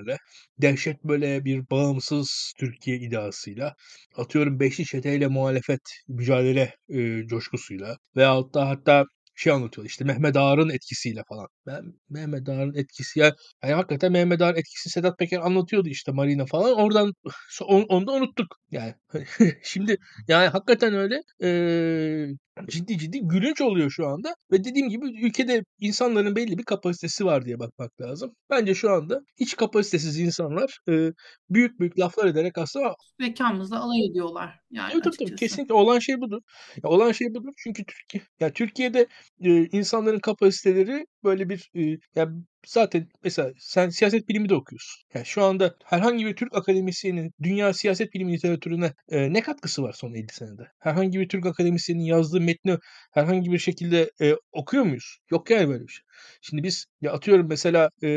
[0.00, 0.18] ideallerle,
[0.58, 3.74] dehşet böyle bir bağımsız Türkiye ideasıyla,
[4.16, 9.04] atıyorum beşli çeteyle muhalefet mücadele e, coşkusuyla veyahut da hatta
[9.40, 11.48] şey anlatıyor işte Mehmet Ağar'ın etkisiyle falan.
[11.66, 16.46] Ben Mehmet Ağar'ın etkisi ya yani hakikaten Mehmet Ağar etkisi Sedat Peker anlatıyordu işte Marina
[16.46, 16.76] falan.
[16.76, 17.12] Oradan
[17.62, 18.46] on, onu da unuttuk.
[18.70, 18.94] Yani
[19.62, 19.96] şimdi
[20.28, 22.26] yani hakikaten öyle ee,
[22.68, 24.34] ciddi ciddi gülünç oluyor şu anda.
[24.52, 28.34] Ve dediğim gibi ülkede insanların belli bir kapasitesi var diye bakmak lazım.
[28.50, 31.12] Bence şu anda hiç kapasitesiz insanlar e,
[31.50, 34.58] büyük büyük laflar ederek aslında zekamızla alay ediyorlar.
[34.70, 36.40] Yani tabii, tabii, kesinlikle olan şey budur.
[36.84, 37.52] Ya, olan şey budur.
[37.56, 39.06] Çünkü Türkiye ya Türkiye'de
[39.44, 42.28] e, insanların kapasiteleri böyle bir e, ya
[42.66, 45.02] zaten mesela sen siyaset bilimi de okuyorsun.
[45.14, 49.92] Yani şu anda herhangi bir Türk akademisyenin dünya siyaset bilimi literatürüne e, ne katkısı var
[49.92, 50.68] son 50 senede?
[50.78, 52.78] Herhangi bir Türk akademisyenin yazdığı metni
[53.12, 55.18] herhangi bir şekilde e, okuyor muyuz?
[55.30, 56.04] Yok yani böyle bir şey.
[56.42, 58.08] Şimdi biz ya atıyorum mesela e,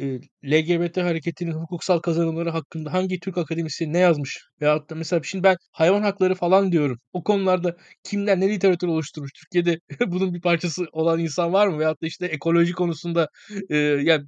[0.00, 4.40] e, LGBT hareketinin hukuksal kazanımları hakkında hangi Türk akademisyeni ne yazmış?
[4.60, 6.98] Veyahut da mesela şimdi ben hayvan hakları falan diyorum.
[7.12, 9.32] O konularda kimler ne literatür oluşturmuş?
[9.32, 11.78] Türkiye'de bunun bir parçası olan insan var mı?
[11.78, 13.28] Veyahut da işte ekoloji konusunda
[13.70, 14.24] e, yani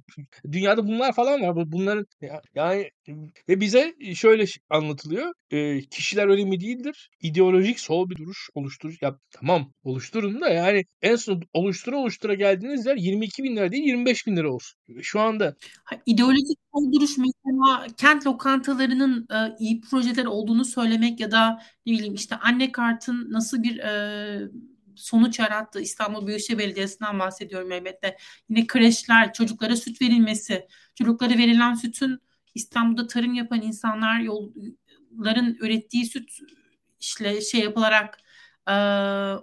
[0.51, 1.71] dünyada bunlar falan var.
[1.71, 2.05] Bunların
[2.55, 2.89] yani
[3.49, 5.33] ve bize şöyle anlatılıyor.
[5.51, 7.09] E, kişiler önemli değildir.
[7.21, 8.97] İdeolojik sol bir duruş oluşturur.
[9.01, 13.83] Ya tamam oluşturun da yani en son oluştura oluştura geldiğiniz yer 22 bin lira değil
[13.83, 14.79] 25 bin lira olsun.
[15.01, 21.31] Şu anda ha, ideolojik sol duruş mesela kent lokantalarının e, iyi projeler olduğunu söylemek ya
[21.31, 24.49] da ne bileyim işte anne kartın nasıl bir e,
[24.95, 25.81] sonuç yarattı.
[25.81, 28.17] İstanbul Büyükşehir Belediyesi'nden bahsediyorum elbette.
[28.49, 32.19] Yine kreşler, çocuklara süt verilmesi, çocuklara verilen sütün
[32.55, 36.29] İstanbul'da tarım yapan insanlar yolların ürettiği süt
[36.99, 38.17] işte şey yapılarak
[38.67, 38.73] e,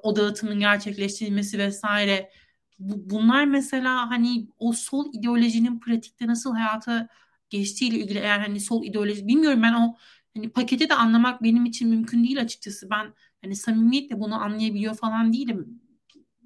[0.03, 2.31] o dağıtımın gerçekleştirilmesi vesaire.
[2.79, 7.09] Bu, bunlar mesela hani o sol ideolojinin pratikte nasıl hayata
[7.51, 9.97] geçtiğiyle ilgili eğer hani sol ideoloji bilmiyorum ben o
[10.37, 12.91] hani paketi de anlamak benim için mümkün değil açıkçası.
[12.91, 15.81] Ben hani samimiyetle bunu anlayabiliyor falan değilim.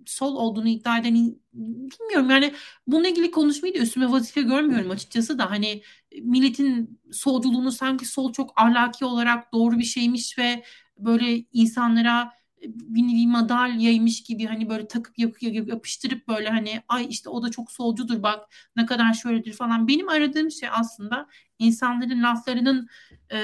[0.07, 1.15] Sol olduğunu iddia eden
[1.53, 2.55] bilmiyorum yani
[2.87, 5.83] bununla ilgili konuşmayı da üstüme vazife görmüyorum açıkçası da hani
[6.23, 10.65] milletin solculuğunu sanki sol çok ahlaki olarak doğru bir şeymiş ve
[10.99, 12.33] böyle insanlara
[12.69, 17.73] bir nevi madalyaymış gibi hani böyle takıp yapıştırıp böyle hani ay işte o da çok
[17.73, 19.89] solcudur bak ne kadar şöyledir falan.
[19.89, 21.29] Benim aradığım şey aslında
[21.59, 22.89] insanların laflarının
[23.33, 23.39] e,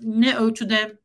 [0.00, 0.98] ne ölçüde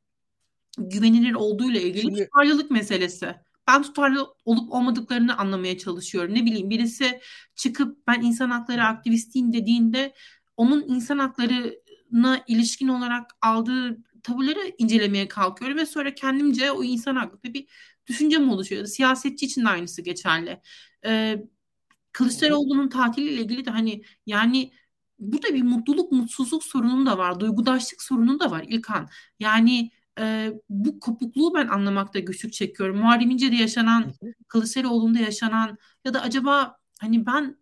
[0.78, 2.26] güvenilir olduğuyla ilgili Şimdi...
[2.26, 3.36] tutarlılık meselesi.
[3.68, 6.36] Ben tutarlı olup olmadıklarını anlamaya çalışıyorum.
[6.36, 7.20] Ne bileyim birisi
[7.56, 10.14] çıkıp ben insan hakları aktivistiyim dediğinde
[10.58, 17.54] onun insan haklarına ilişkin olarak aldığı tavırları incelemeye kalkıyorum ve sonra kendimce o insan hakkında
[17.54, 17.68] bir
[18.08, 18.86] düşüncem oluşuyor.
[18.86, 20.62] Siyasetçi için de aynısı geçerli.
[21.06, 21.44] Ee,
[22.12, 24.72] Kılıçdaroğlu'nun tatiliyle ilgili de hani yani
[25.20, 27.40] burada bir mutluluk mutsuzluk sorunum da var.
[27.40, 29.10] Duygudaşlık sorunum da var İlkan.
[29.40, 32.98] Yani e, bu kopukluğu ben anlamakta güçlük çekiyorum.
[32.98, 34.14] Muharrem İnce'de yaşanan,
[34.48, 37.58] Kılıçdaroğlu'nda yaşanan ya da acaba hani ben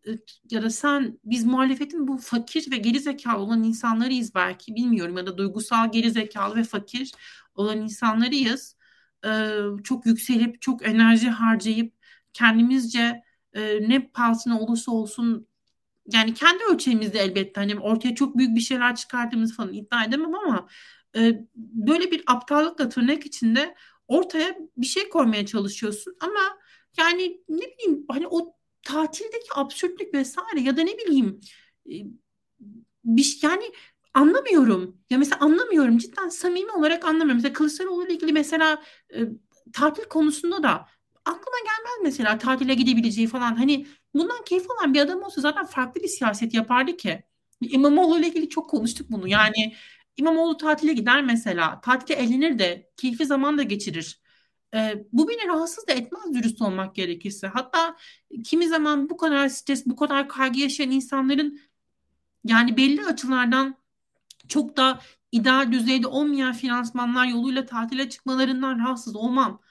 [0.51, 5.25] ya da sen biz muhalefetin bu fakir ve geri zekalı olan insanlarıyız belki bilmiyorum ya
[5.27, 7.11] da duygusal geri zekalı ve fakir
[7.55, 8.77] olan insanlarıyız.
[9.25, 11.93] Ee, çok yükselip çok enerji harcayıp
[12.33, 13.23] kendimizce
[13.53, 15.47] e, ne pahasına olursa olsun
[16.13, 20.67] yani kendi ölçeğimizde elbette hani ortaya çok büyük bir şeyler çıkardığımız falan iddia edemem ama
[21.15, 23.75] e, böyle bir aptallıkla tırnak içinde
[24.07, 26.57] ortaya bir şey koymaya çalışıyorsun ama
[26.97, 31.39] yani ne bileyim hani o tatildeki absürtlük vesaire ya da ne bileyim
[31.89, 31.93] e,
[33.05, 33.63] bir yani
[34.13, 34.97] anlamıyorum.
[35.09, 35.97] Ya mesela anlamıyorum.
[35.97, 37.35] Cidden samimi olarak anlamıyorum.
[37.35, 38.81] Mesela Kılıçdaroğlu ile ilgili mesela
[39.15, 39.19] e,
[39.73, 40.87] tatil konusunda da
[41.25, 43.55] aklıma gelmez mesela tatile gidebileceği falan.
[43.55, 47.23] Hani bundan keyif alan bir adam olsa zaten farklı bir siyaset yapardı ki.
[47.61, 49.27] İmamoğlu ile ilgili çok konuştuk bunu.
[49.27, 49.73] Yani
[50.17, 51.81] İmamoğlu tatile gider mesela.
[51.81, 54.21] Tatilde eğlenir de keyifli zaman da geçirir.
[54.75, 57.47] E, bu beni rahatsız da etmez dürüst olmak gerekirse.
[57.47, 57.95] Hatta
[58.43, 61.59] kimi zaman bu kadar stres, bu kadar kaygı yaşayan insanların
[62.45, 63.75] yani belli açılardan
[64.47, 65.01] çok da
[65.31, 69.61] ideal düzeyde olmayan finansmanlar yoluyla tatile çıkmalarından rahatsız olmam.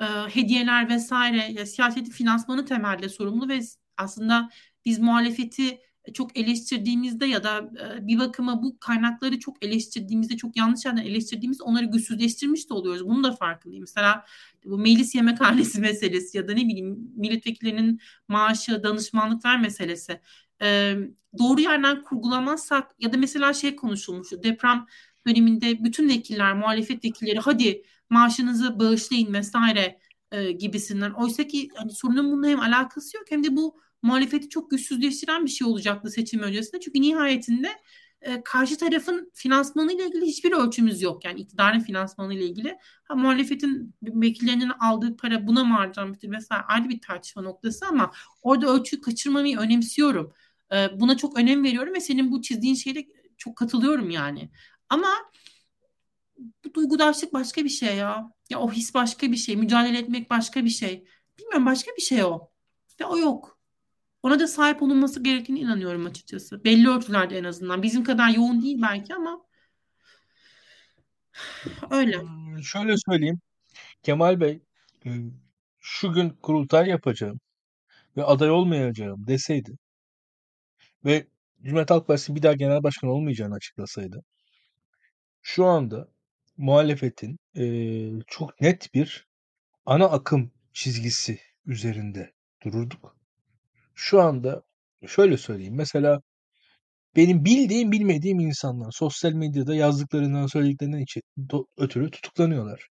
[0.00, 3.60] E, hediyeler vesaire ya, siyaseti finansmanı temelde sorumlu ve
[3.96, 4.50] aslında
[4.84, 5.80] biz muhalefeti
[6.12, 11.62] çok eleştirdiğimizde ya da e, bir bakıma bu kaynakları çok eleştirdiğimizde çok yanlış yerden eleştirdiğimizde
[11.62, 13.08] onları güçsüzleştirmiş de oluyoruz.
[13.08, 13.82] Bunu da farkındayım.
[13.82, 14.24] Mesela
[14.64, 20.20] bu meclis yemekhanesi meselesi ya da ne bileyim milletvekillerinin maaşı, danışmanlıklar meselesi.
[20.62, 20.96] Ee,
[21.38, 24.42] doğru yerden kurgulamazsak ya da mesela şey konuşulmuştu.
[24.42, 24.86] Deprem
[25.26, 29.98] döneminde bütün vekiller, muhalefet vekilleri hadi maaşınızı bağışlayın vesaire
[30.32, 31.10] e, gibisinden.
[31.10, 35.50] Oysa ki hani sorunun bununla hem alakası yok hem de bu muhalefeti çok güçsüzleştiren bir
[35.50, 36.80] şey olacaktı seçim öncesinde.
[36.80, 37.68] Çünkü nihayetinde
[38.22, 41.24] e, karşı tarafın finansmanı ile ilgili hiçbir ölçümüz yok.
[41.24, 42.78] Yani iktidarın finansmanı ile ilgili.
[43.04, 48.66] Ha, muhalefetin vekillerinin aldığı para buna mı harcanmıştır mesela ayrı bir tartışma noktası ama orada
[48.66, 50.32] ölçüyü kaçırmamayı önemsiyorum.
[50.72, 54.50] E, buna çok önem veriyorum ve senin bu çizdiğin şeyle çok katılıyorum yani.
[54.88, 55.08] Ama
[56.64, 58.32] bu duygudaşlık başka bir şey ya.
[58.50, 59.56] Ya o his başka bir şey.
[59.56, 61.04] Mücadele etmek başka bir şey.
[61.38, 62.50] Bilmiyorum başka bir şey o.
[63.00, 63.57] Ve o yok.
[64.22, 66.64] Ona da sahip olunması gerektiğini inanıyorum açıkçası.
[66.64, 67.82] Belli ölçülerde en azından.
[67.82, 69.40] Bizim kadar yoğun değil belki ama
[71.90, 72.18] öyle.
[72.20, 73.40] Hmm, şöyle söyleyeyim.
[74.02, 74.62] Kemal Bey
[75.06, 75.10] e,
[75.80, 77.40] şu gün kurultay yapacağım
[78.16, 79.78] ve aday olmayacağım deseydi
[81.04, 81.26] ve
[81.62, 84.22] Cumhuriyet Halk Partisi bir daha genel başkan olmayacağını açıklasaydı
[85.42, 86.08] şu anda
[86.56, 89.26] muhalefetin eee, çok net bir
[89.86, 92.32] ana akım çizgisi üzerinde
[92.64, 93.17] dururduk.
[93.98, 94.62] Şu anda
[95.06, 95.74] şöyle söyleyeyim.
[95.76, 96.20] Mesela
[97.16, 102.88] benim bildiğim bilmediğim insanlar sosyal medyada yazdıklarından söylediklerinden için do- ötürü tutuklanıyorlar.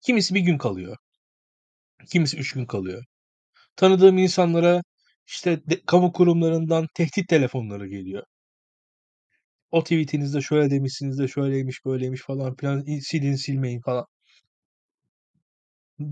[0.00, 0.96] Kimisi bir gün kalıyor.
[2.10, 3.04] Kimisi üç gün kalıyor.
[3.76, 4.82] Tanıdığım insanlara
[5.28, 8.24] işte de- kamu kurumlarından tehdit telefonları geliyor.
[9.70, 14.06] O tweetinizde şöyle demişsiniz de şöyleymiş böyleymiş falan filan silin silmeyin falan.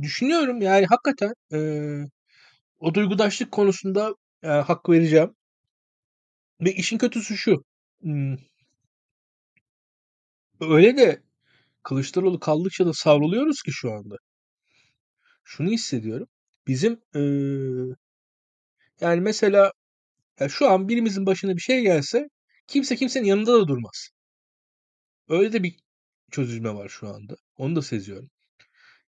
[0.03, 2.07] Düşünüyorum yani hakikaten eee,
[2.83, 4.14] o duygudaşlık konusunda
[4.45, 5.35] eee, hak vereceğim.
[6.61, 7.64] Ve işin kötüsü şu.
[8.03, 8.37] hmm,
[10.61, 11.22] Öyle de
[11.85, 14.16] Kılıçdaroğlu kaldıkça da savruluyoruz ki şu anda.
[15.45, 16.28] Şunu hissediyorum.
[16.66, 17.95] Bizim eee,
[19.01, 19.72] yani mesela
[20.41, 22.28] ya şu an birimizin başına bir şey gelse
[22.68, 24.11] kimse kimsenin yanında da durmaz.
[25.28, 25.76] Öyle de bir
[26.30, 27.37] çözülme var şu anda.
[27.57, 28.30] Onu da seziyorum.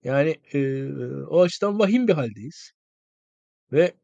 [0.04, 0.92] Yani eee,
[1.30, 2.72] o açıdan vahim bir haldeyiz.
[3.72, 3.94] Ve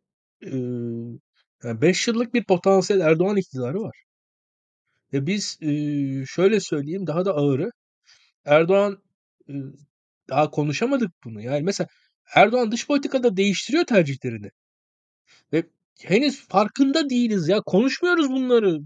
[0.43, 1.19] eee
[1.65, 4.03] yani 5 yıllık bir potansiyel Erdoğan iktidarı var.
[5.13, 7.71] Ve biz eee, şöyle söyleyeyim daha da ağırı
[8.47, 9.03] Erdoğan
[9.49, 9.57] eee,
[10.31, 11.43] daha konuşamadık bunu.
[11.43, 11.89] Yani mesela
[12.37, 14.51] Erdoğan dış politikada değiştiriyor tercihlerini.
[15.53, 15.65] Ve
[16.05, 17.61] henüz farkında değiliz ya.
[17.67, 18.79] Konuşmuyoruz bunları.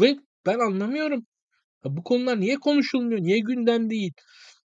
[0.00, 1.26] Ve ben anlamıyorum.
[1.86, 3.20] Ya bu konular niye konuşulmuyor?
[3.22, 4.12] Niye gündem değil?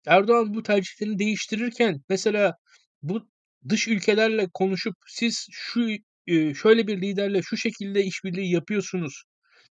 [0.07, 2.55] Erdoğan bu tercihlerini değiştirirken mesela
[3.03, 3.29] bu
[3.69, 5.89] dış ülkelerle konuşup siz şu
[6.27, 9.25] e, şöyle bir liderle şu şekilde işbirliği yapıyorsunuz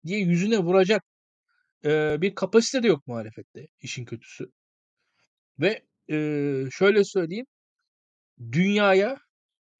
[0.05, 1.03] diye yüzüne vuracak
[1.85, 4.51] e, bir kapasite de yok muhalefette işin kötüsü.
[5.59, 6.15] Ve e,
[6.71, 7.45] şöyle söyleyeyim
[8.51, 9.17] dünyaya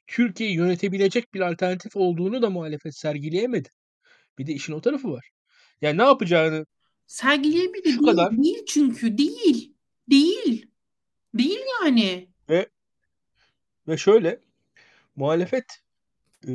[0.07, 3.69] Türkiye'yi yönetebilecek bir alternatif olduğunu da muhalefet sergileyemedi.
[4.37, 5.29] Bir de işin o tarafı var.
[5.81, 6.65] Yani ne yapacağını
[7.07, 9.73] Sergileyemedi şu değil, kadar değil çünkü değil.
[10.09, 10.65] Değil.
[11.33, 12.29] Değil yani.
[12.49, 12.69] ve
[13.87, 14.39] ve şöyle
[15.15, 15.65] muhalefet
[16.47, 16.51] e,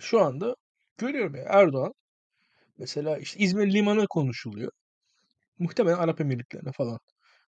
[0.00, 0.56] şu anda
[0.98, 1.94] görüyorum ya Erdoğan
[2.78, 4.72] mesela işte İzmir limanı konuşuluyor.
[5.58, 6.98] Muhtemelen Arap Emirlikleri'ne falan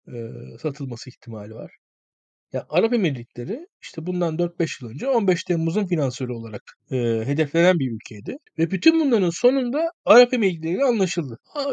[0.07, 0.13] e,
[0.59, 1.77] satılması ihtimali var.
[2.55, 6.95] Ya Arap Emirlikleri işte bundan 4-5 yıl önce 15 Temmuz'un finansörü olarak e,
[7.25, 8.37] hedeflenen bir ülkeydi.
[8.57, 11.37] Ve bütün bunların sonunda Arap Emirlikleri anlaşıldı.
[11.47, 11.69] Ha,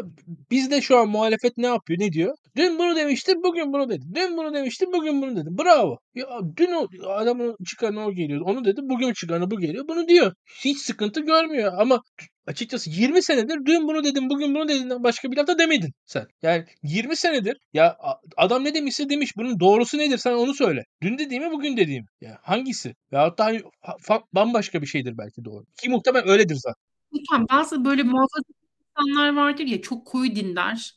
[0.51, 2.35] bizde şu an muhalefet ne yapıyor, ne diyor?
[2.55, 4.05] Dün bunu demişti, bugün bunu dedi.
[4.15, 5.49] Dün bunu demişti, bugün bunu dedi.
[5.51, 5.97] Bravo.
[6.15, 6.27] Ya
[6.57, 8.41] dün o adamın çıkanı o geliyor.
[8.41, 9.87] Onu dedi, bugün çıkanı bu geliyor.
[9.87, 10.33] Bunu diyor.
[10.65, 12.01] Hiç sıkıntı görmüyor ama
[12.47, 16.27] açıkçası 20 senedir dün bunu dedim, bugün bunu dediğinden başka bir laf da demedin sen.
[16.41, 17.97] Yani 20 senedir ya
[18.37, 19.37] adam ne demişse demiş.
[19.37, 20.17] Bunun doğrusu nedir?
[20.17, 20.83] Sen onu söyle.
[21.01, 22.05] Dün dediğimi bugün dediğim.
[22.21, 22.95] Ya hangisi?
[23.11, 23.51] Ya da
[24.33, 25.65] bambaşka bir şeydir belki doğru.
[25.81, 26.83] Ki muhtemelen öyledir zaten.
[27.13, 28.63] Lütfen bazı böyle muhafazakar
[28.97, 30.91] insanlar vardır ya çok koyu dindar.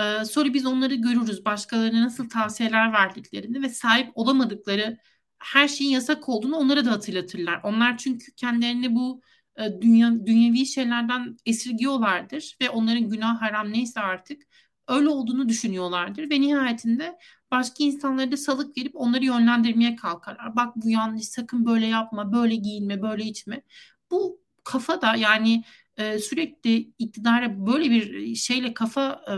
[0.00, 1.44] Ee, sonra biz onları görürüz.
[1.44, 4.98] Başkalarına nasıl tavsiyeler verdiklerini ve sahip olamadıkları
[5.38, 7.60] her şeyin yasak olduğunu onlara da hatırlatırlar.
[7.64, 9.20] Onlar çünkü kendilerini bu
[9.58, 14.42] e, dünya, dünyevi şeylerden esirgiyorlardır ve onların günah haram neyse artık
[14.88, 17.18] öyle olduğunu düşünüyorlardır ve nihayetinde
[17.50, 20.56] başka insanlara da salık verip onları yönlendirmeye kalkarlar.
[20.56, 23.62] Bak bu yanlış, sakın böyle yapma, böyle giyinme, böyle içme.
[24.10, 25.64] Bu kafa da yani
[25.96, 29.34] e, sürekli iktidara böyle bir şeyle kafa e,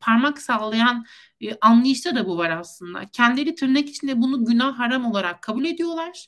[0.00, 1.04] parmak sallayan
[1.40, 3.08] e, anlayışta da bu var aslında.
[3.12, 6.26] Kendileri tırnak içinde bunu günah haram olarak kabul ediyorlar.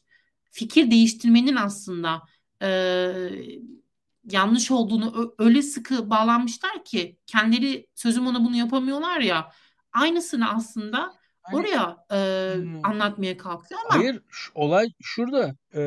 [0.50, 2.22] Fikir değiştirmenin aslında
[2.62, 2.68] e,
[4.30, 9.52] yanlış olduğunu öyle sıkı bağlanmışlar ki kendileri sözüm ona bunu yapamıyorlar ya
[9.92, 11.14] aynısını aslında
[11.52, 12.16] oraya e,
[12.54, 14.22] hmm, anlatmaya kalkıyor ama hayır
[14.54, 15.54] olay şurada.
[15.74, 15.80] Ee,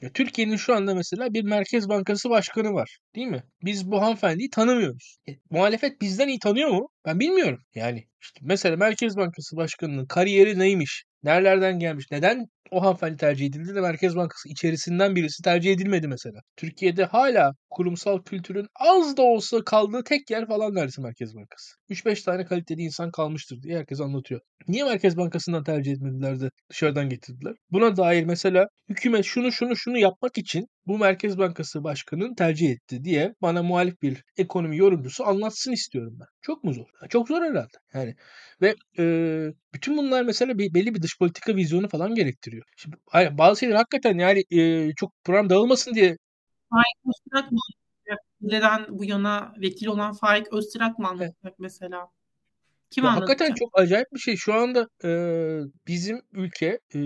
[0.00, 2.98] ya Türkiye'nin şu anda mesela bir Merkez Bankası başkanı var.
[3.14, 3.42] Değil mi?
[3.62, 5.18] Biz bu hanımefendiyi tanımıyoruz.
[5.28, 6.88] E, muhalefet bizden iyi tanıyor mu?
[7.04, 7.60] Ben bilmiyorum.
[7.74, 11.04] Yani işte mesela Merkez Bankası başkanının kariyeri neymiş?
[11.22, 12.06] Nerelerden gelmiş?
[12.10, 16.40] Neden o hanımefendi tercih edildi de Merkez Bankası içerisinden birisi tercih edilmedi mesela.
[16.56, 21.74] Türkiye'de hala kurumsal kültürün az da olsa kaldığı tek yer falan neredeyse Merkez Bankası.
[21.90, 24.40] 3-5 tane kaliteli insan kalmıştır diye herkes anlatıyor.
[24.68, 27.54] Niye Merkez Bankası'ndan tercih etmediler de dışarıdan getirdiler?
[27.70, 33.04] Buna dair mesela hükümet şunu şunu şunu yapmak için bu Merkez Bankası başkanının tercih etti
[33.04, 36.26] diye bana muhalif bir ekonomi yorumcusu anlatsın istiyorum ben.
[36.42, 36.86] Çok mu zor?
[37.08, 37.78] Çok zor herhalde.
[37.94, 38.14] Yani
[38.62, 39.04] ve e,
[39.74, 42.55] bütün bunlar mesela bir, belli bir dış politika vizyonu falan gerektiriyor.
[42.76, 46.16] Şimdi hayır, bazı şeyler hakikaten yani e, çok program dağılmasın diye
[46.70, 48.20] Faik anlatacak?
[48.40, 50.52] Neden bu yana vekil olan Faik
[50.98, 52.08] mı anlatacak mesela?
[52.90, 54.36] Kim Ya hakikaten çok acayip bir şey.
[54.36, 55.10] Şu anda e,
[55.86, 56.98] bizim ülke e,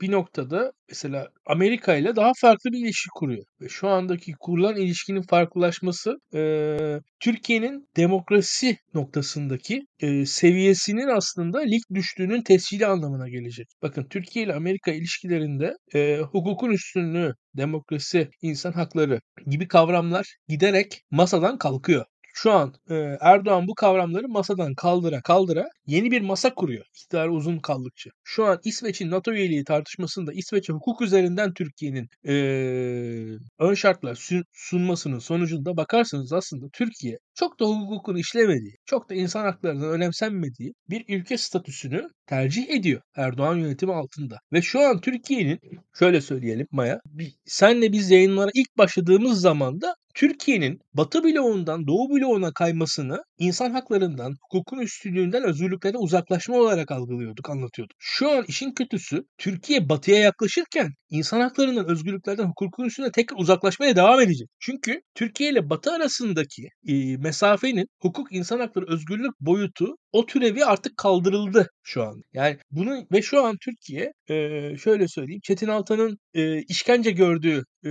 [0.00, 3.44] bir noktada mesela Amerika ile daha farklı bir ilişki kuruyor.
[3.60, 6.40] Ve şu andaki kurulan ilişkinin farklılaşması e,
[7.20, 13.66] Türkiye'nin demokrasi noktasındaki e, seviyesinin aslında lig düştüğünün tescili anlamına gelecek.
[13.82, 21.58] Bakın Türkiye ile Amerika ilişkilerinde e, hukukun üstünlüğü, demokrasi, insan hakları gibi kavramlar giderek masadan
[21.58, 22.04] kalkıyor.
[22.34, 27.58] Şu an e, Erdoğan bu kavramları masadan kaldıra kaldıra yeni bir masa kuruyor iktidarı uzun
[27.58, 28.10] kaldıkça.
[28.24, 32.34] Şu an İsveç'in NATO üyeliği tartışmasında İsveç'e hukuk üzerinden Türkiye'nin e,
[33.58, 39.44] ön şartlar sun- sunmasının sonucunda bakarsanız aslında Türkiye çok da hukukun işlemediği, çok da insan
[39.44, 44.38] haklarının önemsenmediği bir ülke statüsünü tercih ediyor Erdoğan yönetimi altında.
[44.52, 45.58] Ve şu an Türkiye'nin
[45.98, 47.00] şöyle söyleyelim Maya,
[47.44, 54.34] senle biz yayınlara ilk başladığımız zaman da Türkiye'nin Batı bloğundan Doğu bloğuna kaymasını insan haklarından,
[54.42, 55.42] hukukun üstünlüğünden,
[55.74, 57.96] özgürlüklerden uzaklaşma olarak algılıyorduk, anlatıyorduk.
[57.98, 64.20] Şu an işin kötüsü Türkiye Batı'ya yaklaşırken insan haklarından, özgürlüklerden, hukukun üstüne tekrar uzaklaşmaya devam
[64.20, 64.48] edecek.
[64.60, 70.96] Çünkü Türkiye ile Batı arasındaki e, mesafenin hukuk, insan hakları, özgürlük boyutu o türevi artık
[70.96, 72.22] kaldırıldı şu an.
[72.32, 77.90] Yani bunu ve şu an Türkiye e, şöyle söyleyeyim Çetin Altan'ın e, işkence gördüğü e,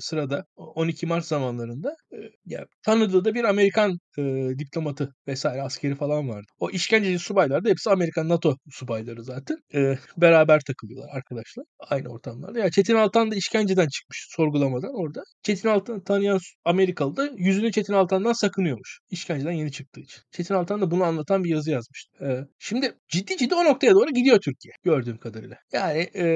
[0.00, 4.22] sırada 12 Mart zamanlarında e, ya, tanıdığı da bir Amerikan e,
[4.58, 6.46] diplomatı vesaire askeri falan vardı.
[6.58, 9.56] O işkenceci subaylar da hepsi Amerikan NATO subayları zaten.
[9.74, 12.58] E, beraber takılıyorlar arkadaşlar aynı ortamlarda.
[12.58, 15.22] Yani Çetin Altan da işkenceden çıkmış sorgulamadan orada.
[15.42, 19.00] Çetin Altan'ı tanıyan Amerikalı da yüzünü Çetin Altan'dan sakınıyormuş.
[19.10, 20.22] İşkenceden yeni çıktığı için.
[20.32, 22.24] Çetin Altan da bunu anlatan bir yazı yazmıştı.
[22.24, 22.28] E,
[22.58, 25.56] şimdi ciddi ciddi o noktaya doğru gidiyor Türkiye gördüğüm kadarıyla.
[25.72, 26.26] Yani e,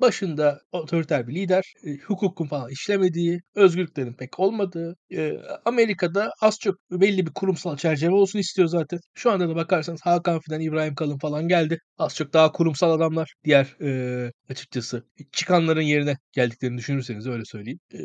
[0.00, 5.32] başında otoriter bir lider, e, hukukun falan işlemediği, özgürlüklerin pek olmadığı, e,
[5.64, 9.00] Amerika'da az çok belli bir kurumsal çerçeve olsun istiyor zaten.
[9.14, 11.78] Şu anda da bakarsanız Hakan Fidan, İbrahim Kalın falan geldi.
[11.98, 13.34] Az çok daha kurumsal adamlar.
[13.44, 17.80] Diğer e, açıkçası çıkanların yerine geldiklerini düşünürseniz öyle söyleyeyim.
[17.94, 17.98] E,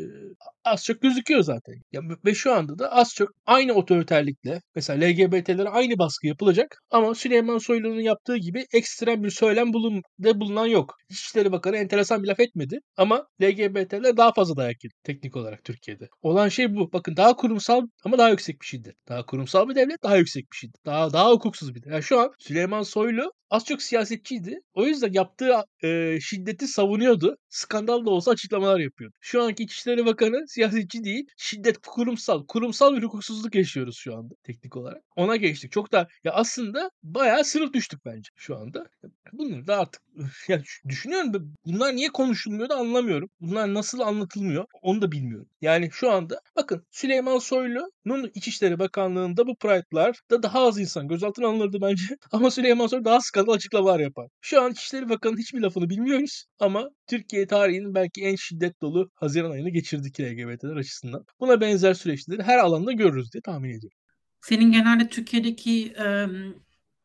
[0.64, 1.74] az çok gözüküyor zaten.
[1.92, 7.14] Ya, ve şu anda da az çok aynı otoriterlikle mesela LGBT'lere aynı baskı yapılacak ama
[7.14, 10.94] Süleyman Soylu'nun yaptığı gibi ekstrem bir söylem bulun, de bulunan yok.
[11.08, 16.08] İçişleri Bakanı enteresan bir laf etmedi ama LGBT'ler daha fazla dayak yedi teknik olarak Türkiye'de.
[16.22, 16.92] Olan şey bu.
[16.92, 18.94] Bakın daha kurumsal ama daha yüksek bir şiddet.
[19.08, 20.86] Daha kurumsal bir devlet daha yüksek bir şiddet.
[20.86, 21.92] Daha daha hukuksuz bir devlet.
[21.92, 24.60] Yani şu an Süleyman Soylu az çok siyasetçiydi.
[24.74, 27.36] O yüzden yaptığı e, şiddeti savunuyordu.
[27.48, 29.14] Skandal da olsa açıklamalar yapıyordu.
[29.20, 31.26] Şu anki İçişleri Bakanı siyasetçi değil.
[31.36, 32.46] Şiddet kurumsal.
[32.46, 35.02] Kurumsal bir hukuksuzluk yaşıyoruz şu anda teknik olarak.
[35.16, 35.72] Ona geçtik.
[35.72, 38.86] Çok da ya aslında bayağı sınıf düştük bence şu anda.
[39.32, 40.02] Bunları da artık
[40.48, 43.28] ya düşünüyorum bunlar niye konuşulmuyor da anlamıyorum.
[43.40, 45.48] Bunlar nasıl anlatılmıyor onu da bilmiyorum.
[45.60, 51.46] Yani şu anda bakın Süleyman Soylu'nun İçişleri Bakanlığı'nda bu Pride'lar da daha az insan gözaltına
[51.46, 52.04] alınırdı bence.
[52.32, 54.28] Ama Süleyman Soylu daha skandal açıklamalar yapar.
[54.40, 59.50] Şu an İçişleri Bakanı'nın hiçbir lafını bilmiyoruz ama Türkiye tarihinin belki en şiddet dolu Haziran
[59.50, 61.24] ayını geçirdik LGBT'ler açısından.
[61.40, 63.98] Buna benzer süreçleri her alanda görürüz diye tahmin ediyorum.
[64.40, 66.26] Senin genelde Türkiye'deki e,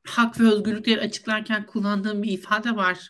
[0.07, 3.09] hak ve özgürlükleri açıklarken kullandığın bir ifade var.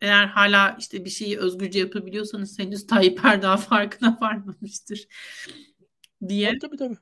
[0.00, 5.06] Eğer hala işte bir şeyi özgürce yapabiliyorsanız henüz Tayyip Erdoğan farkına varmamıştır
[6.28, 6.58] diye.
[6.58, 6.76] Tabii tabii.
[6.76, 6.96] tabii.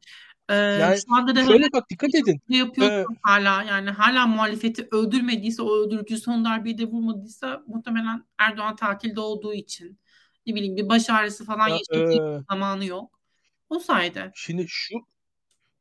[0.48, 2.40] Ee, Yani şu anda da şöyle bak dikkat edin.
[2.48, 8.76] yapıyorsa Ee, hala yani hala muhalefeti öldürmediyse o öldürücü son darbeyi de vurmadıysa muhtemelen Erdoğan
[8.76, 9.98] tatilde olduğu için
[10.46, 13.20] ne bileyim bir baş ağrısı falan ya, yaşadığı e, zamanı yok.
[13.68, 14.30] O sayede.
[14.34, 14.94] şimdi şu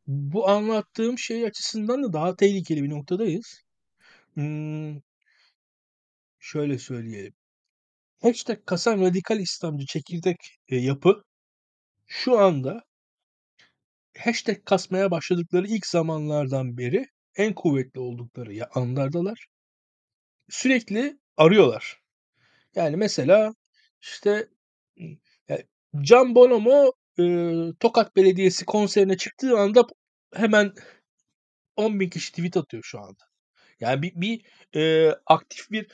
[0.08, 3.62] bu anlattığım şey açısından da daha tehlikeli bir noktadayız.
[4.34, 5.00] Hmm,
[6.40, 7.34] şöyle söyleyelim.
[8.22, 10.38] Hashtag Kasam Radikal İslamcı çekirdek
[10.68, 11.24] e, yapı
[12.08, 12.84] şu anda
[14.18, 17.06] hashtag kasmaya başladıkları ilk zamanlardan beri
[17.36, 19.48] en kuvvetli oldukları ya anlardalar.
[20.50, 22.02] Sürekli arıyorlar.
[22.76, 23.54] Yani mesela
[24.02, 24.50] işte
[25.50, 25.64] yani
[26.02, 27.24] Can Bonomo e,
[27.80, 29.88] Tokat Belediyesi konserine çıktığı anda
[30.36, 30.74] hemen
[31.76, 33.24] 10 bin kişi tweet atıyor şu anda.
[33.80, 34.46] Yani bir, bir
[34.76, 35.88] e, aktif bir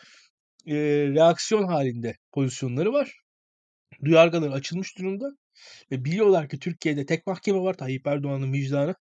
[0.67, 0.75] e,
[1.15, 3.21] reaksiyon halinde pozisyonları var.
[4.05, 5.31] Duyargaları açılmış durumda.
[5.91, 8.95] Ve biliyorlar ki Türkiye'de tek mahkeme var Tayyip Erdoğan'ın vicdanı.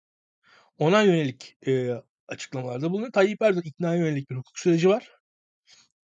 [0.79, 1.91] Ona yönelik e,
[2.29, 3.13] açıklamalarda bulunuyor.
[3.13, 5.11] Tayyip Erdoğan ikna yönelik bir hukuk süreci var.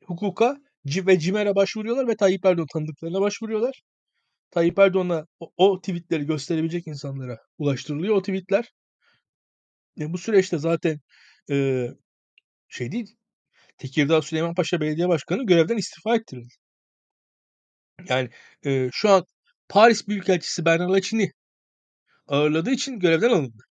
[0.04, 3.82] Hukuka ve CİMER'e başvuruyorlar ve Tayyip Erdoğan tanıdıklarına başvuruyorlar.
[4.50, 8.72] Tayyip Erdoğan'a o, o tweetleri gösterebilecek insanlara ulaştırılıyor o tweetler.
[10.00, 11.00] E, bu süreçte zaten
[11.50, 11.86] e,
[12.68, 13.16] şey değil,
[13.78, 16.54] Tekirdağ Süleyman Paşa Belediye Başkanı görevden istifa ettirildi.
[18.08, 18.30] Yani
[18.66, 19.24] e, şu an
[19.68, 21.32] Paris Büyükelçisi Bernard Lachini
[22.26, 23.64] ağırladığı için görevden alındı.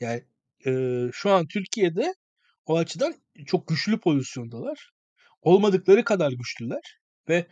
[0.00, 0.24] Yani
[0.66, 0.70] e,
[1.12, 2.14] şu an Türkiye'de
[2.66, 3.14] o açıdan
[3.46, 4.95] çok güçlü pozisyondalar.
[5.46, 6.98] Olmadıkları kadar güçlüler
[7.30, 7.46] ve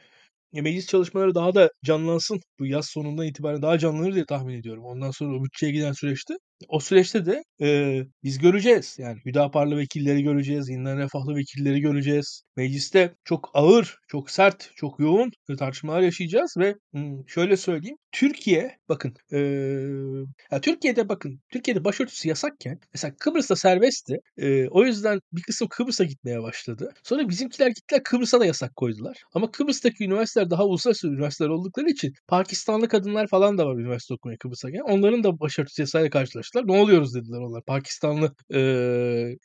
[0.53, 2.41] meclis çalışmaları daha da canlansın.
[2.61, 4.85] Bu yaz sonundan itibaren daha canlanır diye tahmin ediyorum.
[4.87, 6.35] Ondan sonra bütçeye giden süreçte.
[6.69, 8.97] O süreçte de e, biz göreceğiz.
[8.99, 10.69] Yani Hüdaparlı vekilleri göreceğiz.
[10.69, 12.43] Yeniden Refahlı vekilleri göreceğiz.
[12.57, 16.75] Mecliste çok ağır, çok sert, çok yoğun tartışmalar yaşayacağız ve
[17.27, 17.97] şöyle söyleyeyim.
[18.13, 19.39] Türkiye bakın e,
[20.51, 24.17] ya Türkiye'de bakın Türkiye'de başörtüsü yasakken mesela Kıbrıs'ta serbestti.
[24.37, 26.91] E, o yüzden bir kısım Kıbrıs'a gitmeye başladı.
[27.05, 29.23] Sonra bizimkiler gittiler Kıbrıs'a da yasak koydular.
[29.35, 34.39] Ama Kıbrıs'taki üniversiteler daha uluslararası üniversiteler oldukları için Pakistanlı kadınlar falan da var üniversite okumaya
[34.39, 34.85] Kıbrıs'a gelen.
[34.85, 36.11] Onların da başörtüsü yasayla
[36.45, 36.67] karşılaştılar.
[36.67, 37.63] Ne oluyoruz dediler onlar.
[37.65, 38.59] Pakistanlı e,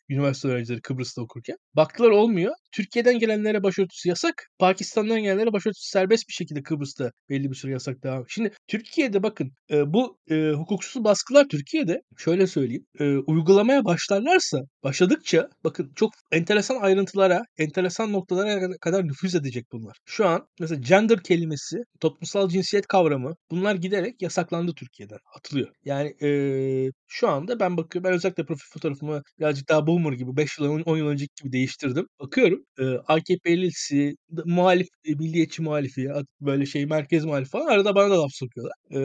[0.09, 1.57] üniversite öğrencileri Kıbrıs'ta okurken.
[1.75, 2.53] Baktılar olmuyor.
[2.71, 4.33] Türkiye'den gelenlere başörtüsü yasak.
[4.59, 8.23] Pakistan'dan gelenlere başörtüsü serbest bir şekilde Kıbrıs'ta belli bir süre yasak devam.
[8.27, 15.49] Şimdi Türkiye'de bakın e, bu e, hukuksuz baskılar Türkiye'de şöyle söyleyeyim e, uygulamaya başlarlarsa başladıkça
[15.63, 19.97] bakın çok enteresan ayrıntılara enteresan noktalara kadar nüfuz edecek bunlar.
[20.05, 25.67] Şu an mesela gender kelimesi toplumsal cinsiyet kavramı bunlar giderek yasaklandı Türkiye'den atılıyor.
[25.85, 30.59] Yani e, şu anda ben bakıyorum ben özellikle profil fotoğrafımı birazcık daha boomer gibi 5
[30.59, 32.07] yıl 10 yıl önceki gibi değiştirdim.
[32.19, 34.15] Bakıyorum e, AKP'lisi
[34.45, 36.09] muhalif e, milliyetçi muhalifi
[36.41, 38.75] böyle şey merkez muhalif falan arada bana da laf sokuyorlar.
[38.95, 38.99] E,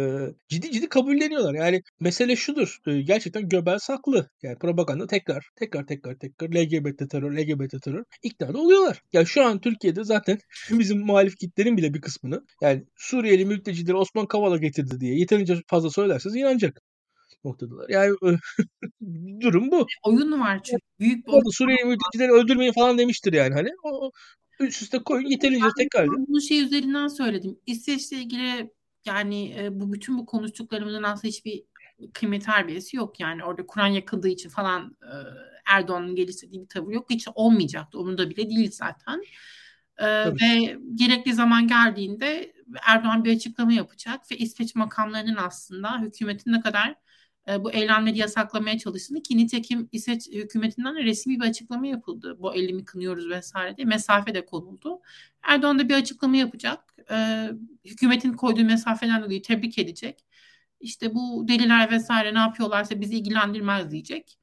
[0.49, 1.55] ciddi ciddi kabulleniyorlar.
[1.55, 2.79] Yani mesele şudur.
[2.87, 4.29] E, gerçekten Göbels haklı.
[4.43, 9.03] Yani propaganda tekrar tekrar tekrar tekrar LGBT terör LGBT terör ikna da oluyorlar.
[9.13, 10.39] Yani şu an Türkiye'de zaten
[10.71, 15.91] bizim muhalif kitlerin bile bir kısmını yani Suriyeli mültecileri Osman Kavala getirdi diye yeterince fazla
[15.91, 16.81] söylerseniz inanacak
[17.45, 17.89] noktadalar.
[17.89, 18.15] Yani
[19.41, 19.87] durum bu.
[20.03, 20.83] Oyun var çünkü.
[21.01, 21.51] Büyük bir oyun.
[21.51, 23.55] Suriyeli mültecileri öldürmeyin falan demiştir yani.
[23.55, 24.11] Hani o,
[24.61, 26.09] üst üste koyun yeterince tekrar.
[26.09, 27.59] Bunu şey üzerinden söyledim.
[27.67, 28.71] İsveç'le ilgili
[29.07, 31.65] yani e, bu bütün bu konuştuklarımızın aslında hiçbir
[32.15, 33.21] kıymet harbiyesi yok.
[33.21, 35.15] Yani orada Kur'an yakıldığı için falan e,
[35.67, 37.11] Erdoğan'ın geliştirdiği bir tavır yok.
[37.11, 37.99] Hiç olmayacaktı.
[37.99, 39.23] Onun da bile değil zaten.
[39.99, 42.55] E, ve gerekli zaman geldiğinde
[42.87, 46.95] Erdoğan bir açıklama yapacak ve İsveç makamlarının aslında hükümetin ne kadar
[47.49, 52.37] e, bu eylemleri yasaklamaya çalıştığını ki nitekim İsveç hükümetinden resmi bir açıklama yapıldı.
[52.39, 55.01] Bu eylemi kınıyoruz vesaire diye mesafe de konuldu.
[55.43, 56.81] Erdoğan da bir açıklama yapacak.
[57.11, 57.49] E,
[57.85, 60.25] hükümetin koyduğu mesafeden dolayı tebrik edecek.
[60.81, 64.39] İşte bu deliler vesaire ne yapıyorlarsa bizi ilgilendirmez diyecek.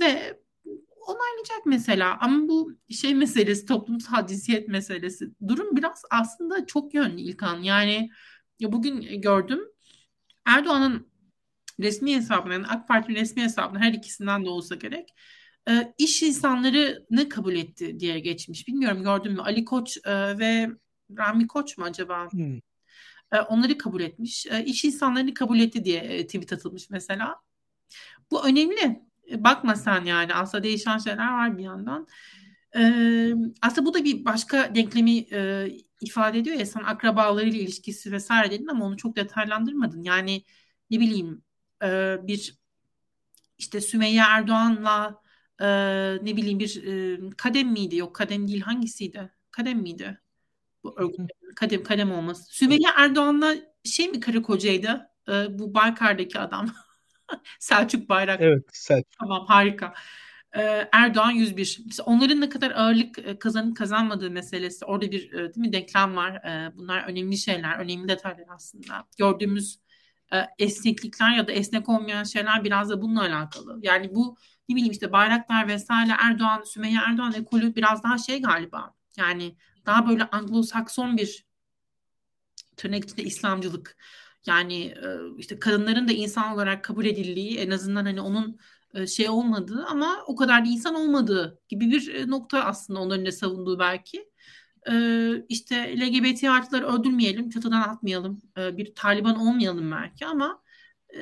[0.00, 0.38] Ve
[1.06, 2.18] onaylayacak mesela.
[2.20, 5.30] Ama bu şey meselesi, toplumsal cinsiyet meselesi.
[5.48, 7.62] Durum biraz aslında çok yönlü İlkan.
[7.62, 8.10] Yani
[8.60, 9.60] ya bugün gördüm
[10.46, 11.13] Erdoğan'ın
[11.80, 15.08] resmi hesabına yani AK Parti resmi hesabına her ikisinden de olsa gerek
[15.68, 18.68] e, iş insanlarını kabul etti diye geçmiş.
[18.68, 20.70] Bilmiyorum gördün mü Ali Koç e, ve
[21.18, 22.28] Rami Koç mu acaba?
[22.30, 22.56] Hmm.
[23.32, 24.46] E, onları kabul etmiş.
[24.46, 27.36] E, iş insanlarını kabul etti diye e, tweet atılmış mesela.
[28.30, 29.02] Bu önemli.
[29.30, 32.06] E, bakma sen yani aslında değişen şeyler var bir yandan.
[32.76, 35.68] Ee, aslında bu da bir başka denklemi e,
[36.00, 40.02] ifade ediyor ya sen akrabalarıyla ilişkisi vesaire dedin ama onu çok detaylandırmadın.
[40.02, 40.44] Yani
[40.90, 41.42] ne bileyim
[41.84, 42.58] e, bir
[43.58, 45.22] işte Sümeyye Erdoğan'la
[45.60, 45.66] e,
[46.22, 47.96] ne bileyim bir e, kadem miydi?
[47.96, 49.32] Yok kadem değil hangisiydi?
[49.50, 50.20] Kadem miydi?
[50.84, 50.96] Bu
[51.56, 52.54] kadem kadem olması.
[52.54, 53.54] Sümeyye Erdoğan'la
[53.84, 55.10] şey mi karı kocaydı?
[55.28, 56.70] E, bu Baykar'daki adam.
[57.58, 58.40] Selçuk Bayrak.
[58.40, 59.12] Evet Selçuk.
[59.18, 59.94] Tamam harika.
[60.56, 61.82] Ee, Erdoğan 101.
[61.86, 66.16] İşte onların ne kadar ağırlık e, kazanıp kazanmadığı meselesi orada bir e, değil mi denklem
[66.16, 66.42] var.
[66.76, 69.06] Bunlar önemli şeyler, önemli detaylar aslında.
[69.18, 69.83] Gördüğümüz e,
[70.58, 73.78] esneklikler ya da esnek olmayan şeyler biraz da bununla alakalı.
[73.82, 74.36] Yani bu
[74.68, 78.94] ne bileyim işte Bayraktar vesaire Erdoğan, Sümeyye Erdoğan ekolü biraz daha şey galiba.
[79.16, 79.56] Yani
[79.86, 81.46] daha böyle Anglo-Sakson bir
[82.76, 83.96] tırnak içinde İslamcılık.
[84.46, 88.58] Yani e, işte kadınların da insan olarak kabul edildiği en azından hani onun
[88.94, 93.32] e, şey olmadığı ama o kadar da insan olmadığı gibi bir nokta aslında onların da
[93.32, 94.28] savunduğu belki
[94.90, 94.94] e,
[95.48, 100.62] işte LGBT artıları öldürmeyelim, çatıdan atmayalım, e, bir Taliban olmayalım belki ama
[101.16, 101.20] e,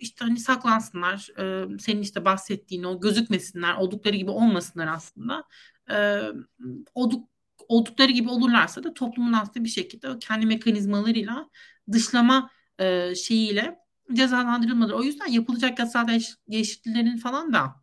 [0.00, 5.44] işte hani saklansınlar, e, senin işte bahsettiğin o gözükmesinler, oldukları gibi olmasınlar aslında.
[5.90, 6.20] E,
[6.94, 7.28] olduk,
[7.68, 11.50] oldukları gibi olurlarsa da toplumun aslında bir şekilde kendi mekanizmalarıyla
[11.92, 13.78] dışlama e, şeyiyle
[14.12, 14.92] cezalandırılmadır.
[14.92, 16.08] O yüzden yapılacak yasal
[16.48, 17.80] değişikliklerin falan da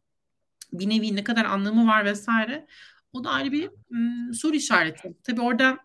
[0.73, 2.67] bir nevi ne kadar anlamı var vesaire
[3.13, 5.13] o da ayrı bir m, soru işareti.
[5.23, 5.77] Tabii orada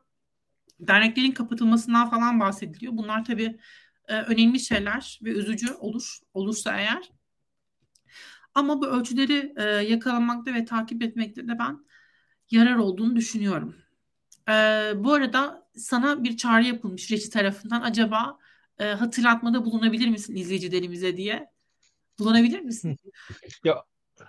[0.80, 2.92] derneklerin kapatılmasından falan bahsediliyor.
[2.96, 3.58] Bunlar tabii
[4.08, 7.12] e, önemli şeyler ve üzücü olur olursa eğer.
[8.54, 11.78] Ama bu ölçüleri e, yakalamakta ve takip etmekte de ben
[12.50, 13.76] yarar olduğunu düşünüyorum.
[14.48, 14.52] E,
[14.96, 17.80] bu arada sana bir çağrı yapılmış Reçi tarafından.
[17.80, 18.38] Acaba
[18.78, 21.50] e, hatırlatmada bulunabilir misin izleyicilerimize diye.
[22.18, 22.96] Kullanabilir misin?
[23.64, 23.84] Ya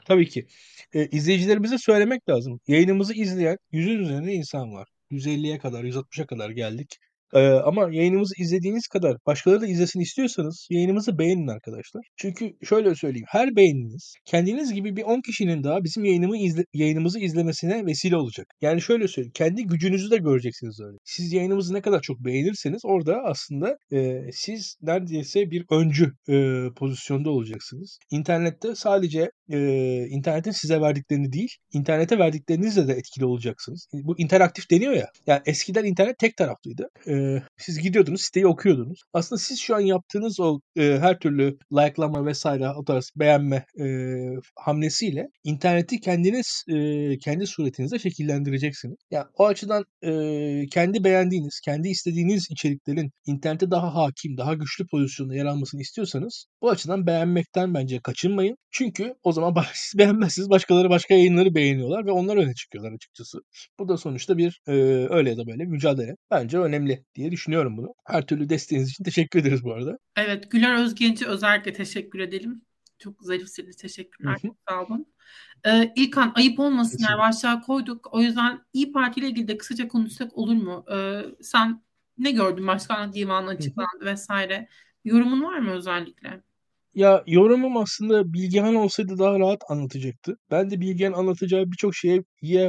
[0.08, 0.48] tabii ki.
[0.94, 2.60] E, izleyicilerimize söylemek lazım.
[2.68, 4.88] Yayınımızı izleyen yüzün üzerinde insan var.
[5.12, 6.98] 150'ye kadar, 160'a kadar geldik.
[7.34, 12.02] Ee, ama yayınımızı izlediğiniz kadar başkaları da izlesin istiyorsanız yayınımızı beğenin arkadaşlar.
[12.18, 13.26] Çünkü şöyle söyleyeyim.
[13.30, 18.48] Her beğeniniz kendiniz gibi bir 10 kişinin daha bizim yayınımı izle, yayınımızı izlemesine vesile olacak.
[18.62, 19.32] Yani şöyle söyleyeyim.
[19.36, 20.98] Kendi gücünüzü de göreceksiniz öyle.
[21.04, 27.30] Siz yayınımızı ne kadar çok beğenirseniz orada aslında e, siz neredeyse bir öncü e, pozisyonda
[27.30, 28.00] olacaksınız.
[28.12, 29.58] İnternette sadece e,
[30.08, 33.88] internetin size verdiklerini değil, internete verdiklerinizle de etkili olacaksınız.
[33.94, 35.08] Bu interaktif deniyor ya.
[35.28, 36.90] Yani eskiden internet tek taraflıydı.
[37.08, 39.02] E, siz gidiyordunuz, siteyi okuyordunuz.
[39.14, 43.86] Aslında siz şu an yaptığınız o e, her türlü like'lama vesaire o tarz beğenme e,
[44.56, 48.98] hamlesiyle interneti kendiniz e, kendi suretinizde şekillendireceksiniz.
[49.12, 50.12] Yani o açıdan e,
[50.72, 56.70] kendi beğendiğiniz, kendi istediğiniz içeriklerin internete daha hakim, daha güçlü pozisyonda yer almasını istiyorsanız bu
[56.70, 58.58] açıdan beğenmekten bence kaçınmayın.
[58.72, 63.40] Çünkü o zaman siz beğenmezsiniz başkaları başka yayınları beğeniyorlar ve onlar öne çıkıyorlar açıkçası.
[63.80, 64.72] Bu da sonuçta bir e,
[65.10, 66.16] öyle ya da böyle mücadele.
[66.32, 67.94] Bence önemli diye düşünüyorum bunu.
[68.06, 69.98] Her türlü desteğiniz için teşekkür ederiz bu arada.
[70.16, 72.62] Evet Güler Özgenç'e özellikle teşekkür edelim.
[73.00, 73.76] Çok zarifsiniz.
[73.76, 74.38] Teşekkürler.
[74.42, 75.06] Çok sağ olun.
[75.66, 78.10] Ee, İlkan ayıp olmasın yani başlığa koyduk.
[78.12, 80.86] O yüzden İyi Parti ile ilgili de kısaca konuşsak olur mu?
[80.94, 81.84] Ee, sen
[82.18, 84.68] ne gördün başkanlık divanı açıklandı vesaire.
[85.04, 86.44] Yorumun var mı özellikle?
[86.96, 90.38] Ya yorumum aslında Bilgehan olsaydı daha rahat anlatacaktı.
[90.52, 92.24] Ben de Bilgehan anlatacağı birçok şeye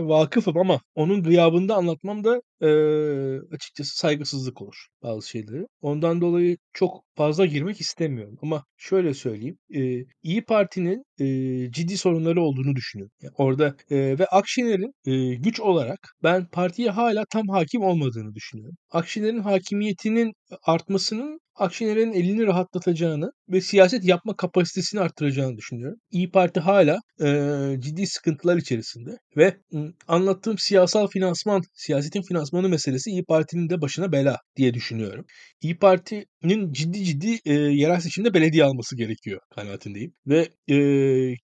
[0.08, 2.68] vakıfım ama onun gıyabında anlatmam da e,
[3.54, 5.66] açıkçası saygısızlık olur bazı şeyleri.
[5.80, 8.38] Ondan dolayı çok fazla girmek istemiyorum.
[8.42, 9.58] Ama şöyle söyleyeyim.
[9.74, 9.80] E,
[10.22, 11.26] İyi Parti'nin e,
[11.72, 13.12] ciddi sorunları olduğunu düşünüyorum.
[13.22, 18.76] Yani orada e, ve Akşener'in e, güç olarak ben partiye hala tam hakim olmadığını düşünüyorum.
[18.90, 20.32] Akşener'in hakimiyetinin
[20.62, 25.98] artmasının Akşener'in elini rahatlatacağını ve siyaset yapma kapasitesini arttıracağını düşünüyorum.
[26.10, 27.26] İyi Parti hala e,
[27.80, 29.56] ciddi sıkıntılar içerisinde ve
[30.08, 35.24] anlattığım siyasal finansman, siyasetin finansmanı meselesi İyi Parti'nin de başına bela diye düşünüyorum.
[35.62, 40.12] İyi Parti'nin ciddi ciddi e, yerel seçimde belediye alması gerekiyor kanaatindeyim.
[40.26, 40.76] Ve e,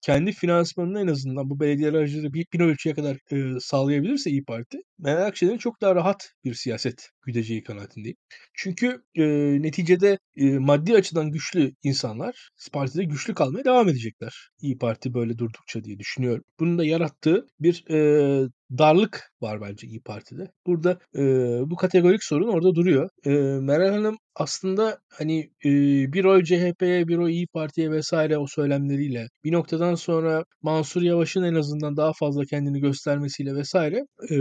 [0.03, 4.79] kendi finansmanını en azından bu belediye aracıları bir, bir ölçüye kadar e, sağlayabilirse İyi Parti,
[5.03, 8.17] Meral Akşener'in çok daha rahat bir siyaset güdeceği kanaatindeyim.
[8.55, 9.25] Çünkü e,
[9.63, 14.51] neticede e, maddi açıdan güçlü insanlar partide güçlü kalmaya devam edecekler.
[14.61, 16.45] İyi Parti böyle durdukça diye düşünüyorum.
[16.61, 18.49] Bunun da yarattığı bir e,
[18.79, 20.53] darlık var bence İyi Parti'de.
[20.67, 21.23] Burada e,
[21.71, 23.09] bu kategorik sorun orada duruyor.
[23.27, 23.31] E,
[23.61, 25.71] Meral Hanım aslında hani e,
[26.13, 31.43] bir oy CHP'ye bir oy İyi Parti'ye vesaire o söylemleriyle bir noktadan sonra Mansur Yavaş'ın
[31.43, 33.97] en azından daha fazla kendini göstermesiyle vesaire
[34.31, 34.37] e,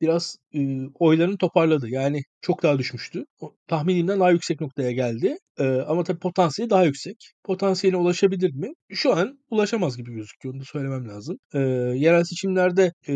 [0.00, 0.60] biraz e,
[0.94, 1.88] oylarını toparladı.
[1.88, 3.24] Yani çok daha düşmüştü.
[3.40, 5.36] O, tahminimden daha yüksek noktaya geldi.
[5.58, 7.16] E, ama tabii potansiyeli daha yüksek.
[7.44, 8.72] Potansiyeline ulaşabilir mi?
[8.92, 10.54] Şu an ulaşamaz gibi gözüküyor.
[10.54, 11.38] Onu da söylemem lazım.
[11.54, 11.58] E,
[11.96, 13.14] yerel seçimlerde e,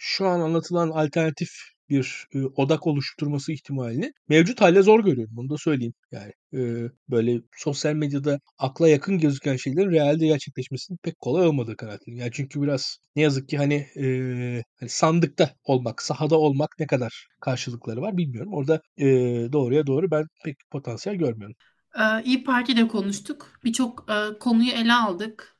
[0.00, 1.48] şu an anlatılan alternatif
[1.92, 5.36] bir e, odak oluşturması ihtimalini mevcut halde zor görüyorum.
[5.36, 5.94] Bunu da söyleyeyim.
[6.12, 12.20] Yani e, böyle sosyal medyada akla yakın gözüken şeylerin realde gerçekleşmesinin pek kolay olmadığı kanaatindeyim.
[12.20, 14.06] Yani çünkü biraz ne yazık ki hani, e,
[14.80, 18.52] hani sandıkta olmak, sahada olmak ne kadar karşılıkları var bilmiyorum.
[18.54, 19.06] Orada e,
[19.52, 21.56] doğruya doğru ben pek potansiyel görmüyorum.
[22.24, 23.60] İyi Parti'de konuştuk.
[23.64, 24.06] Birçok
[24.40, 25.56] konuyu ele aldık.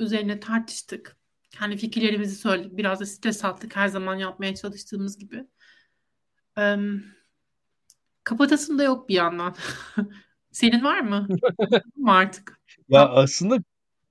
[0.00, 1.16] Üzerine tartıştık.
[1.58, 2.76] Kendi fikirlerimizi söyledik.
[2.76, 5.46] Biraz da stres attık her zaman yapmaya çalıştığımız gibi.
[6.58, 6.76] Ee,
[8.24, 9.56] kapatasım da yok bir yandan.
[10.52, 11.28] Senin var mı?
[11.96, 12.60] mı artık?
[12.88, 13.58] Ya aslında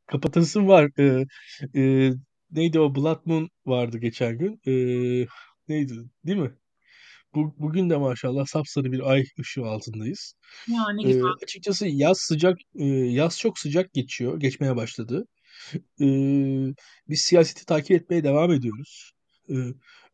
[0.07, 0.91] kapatasım var.
[0.99, 1.25] Ee,
[1.81, 2.11] e,
[2.51, 4.61] neydi o Blood Moon vardı geçen gün.
[4.67, 5.27] Ee,
[5.67, 5.93] neydi
[6.25, 6.51] değil mi?
[7.35, 10.33] Bu, bugün de maşallah sapsarı bir ay ışığı altındayız.
[10.67, 15.25] Ya ne Ee, açıkçası yaz sıcak, e, yaz çok sıcak geçiyor, geçmeye başladı.
[16.01, 16.73] Ee,
[17.09, 19.11] biz siyaseti takip etmeye devam ediyoruz.
[19.49, 19.53] Ee,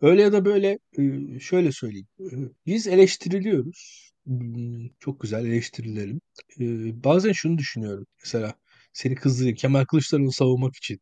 [0.01, 2.07] öyle ya da böyle e, şöyle söyleyeyim.
[2.19, 2.25] Ee,
[2.65, 4.11] biz eleştiriliyoruz.
[4.25, 6.21] Hmm, Çok güzel eleştirilelim.
[6.59, 8.05] Ee, bazen şunu düşünüyorum.
[8.23, 8.53] Mesela
[8.93, 9.55] seni kızdırayım.
[9.57, 10.99] Kemal Kılıçdaroğlu'nu savunmak için.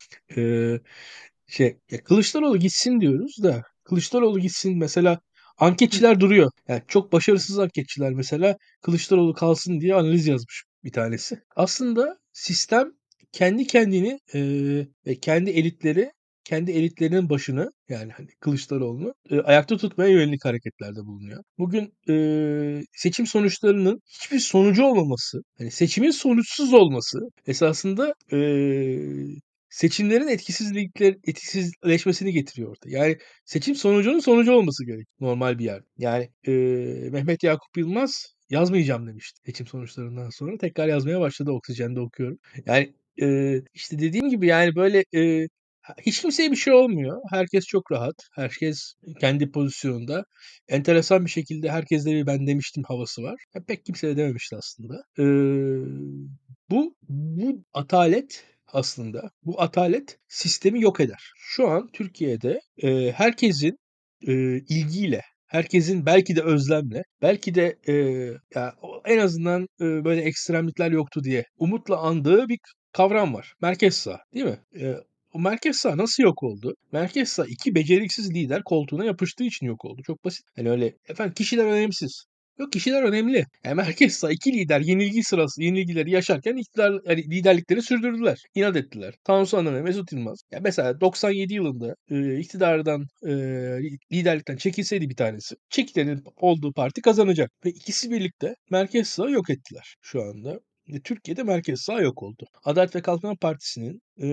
[1.48, 5.20] Şey, ya Kılıçdaroğlu gitsin diyoruz da Kılıçdaroğlu gitsin mesela
[5.58, 6.52] anketçiler duruyor.
[6.68, 11.42] Yani çok başarısız anketçiler mesela Kılıçdaroğlu kalsın diye analiz yazmış bir tanesi.
[11.56, 12.92] Aslında sistem
[13.32, 14.40] kendi kendini e,
[15.06, 16.12] ve kendi elitleri
[16.44, 21.44] kendi elitlerinin başını yani hani Kılıçdaroğlu'nu e, ayakta tutmaya yönelik hareketlerde bulunuyor.
[21.58, 28.38] Bugün e, seçim sonuçlarının hiçbir sonucu olmaması, hani seçimin sonuçsuz olması esasında e,
[29.70, 32.98] seçimlerin etkisizlikler etkisizleşmesini getiriyor orada.
[32.98, 35.82] Yani seçim sonucunun sonucu olması gerek normal bir yer.
[35.98, 36.52] Yani e,
[37.12, 40.58] Mehmet Yakup Yılmaz yazmayacağım demişti seçim sonuçlarından sonra.
[40.58, 42.38] Tekrar yazmaya başladı Oksijen'de okuyorum.
[42.66, 45.48] Yani e, işte dediğim gibi yani böyle e,
[46.02, 47.22] hiç kimseye bir şey olmuyor.
[47.32, 48.16] Herkes çok rahat.
[48.36, 50.26] Herkes kendi pozisyonunda.
[50.68, 53.44] Enteresan bir şekilde herkeste bir ben demiştim havası var.
[53.56, 55.04] Ya pek kimse de dememişti aslında.
[55.20, 55.24] Ee,
[56.70, 61.32] bu, bu atalet aslında bu atalet sistemi yok eder.
[61.38, 63.78] Şu an Türkiye'de e, herkesin
[64.28, 67.94] e, ilgiyle, herkesin belki de özlemle, belki de e,
[68.56, 72.60] ya en azından e, böyle ekstremlikler yoktu diye umutla andığı bir
[72.94, 73.54] kavram var.
[73.62, 74.60] Merkez sağ, değil mi?
[74.82, 74.96] E,
[75.34, 76.76] o merkez sağ nasıl yok oldu?
[76.92, 80.02] Merkez sağ iki beceriksiz lider koltuğuna yapıştığı için yok oldu.
[80.08, 80.46] Çok basit.
[80.56, 82.26] Hani öyle efendim kişiler önemsiz.
[82.60, 83.46] Yok kişiler önemli.
[83.64, 88.38] Yani merkez sağ iki lider yenilgi sırası yenilgileri yaşarken iktidar yani liderlikleri sürdürdüler.
[88.56, 89.14] İnat ettiler.
[89.24, 90.40] Tansu Hanım ve Mesut Yılmaz.
[90.52, 93.32] Yani mesela 97 yılında e, iktidardan e,
[94.12, 95.56] liderlikten çekilseydi bir tanesi.
[95.70, 97.52] Çekilenin olduğu parti kazanacak.
[97.66, 100.60] Ve ikisi birlikte merkez sağ yok ettiler şu anda.
[101.04, 102.46] Türkiye'de merkez sağ yok oldu.
[102.64, 104.28] Adalet ve Kalkınma Partisi'nin e,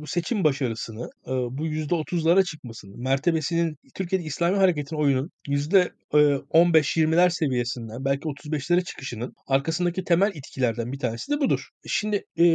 [0.00, 8.28] bu seçim başarısını, e, bu %30'lara çıkmasını, mertebesinin Türkiye'de İslami Hareket'in oyunun %15-20'ler seviyesinden belki
[8.28, 11.68] 35'lere çıkışının arkasındaki temel itkilerden bir tanesi de budur.
[11.86, 12.46] Şimdi e,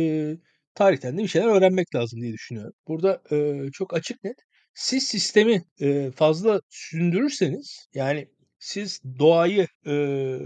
[0.76, 2.74] tarihten de bir şeyler öğrenmek lazım diye düşünüyorum.
[2.88, 4.38] Burada e, çok açık net.
[4.74, 8.28] Siz sistemi e, fazla sündürürseniz yani
[8.60, 10.40] siz doğayı, eee,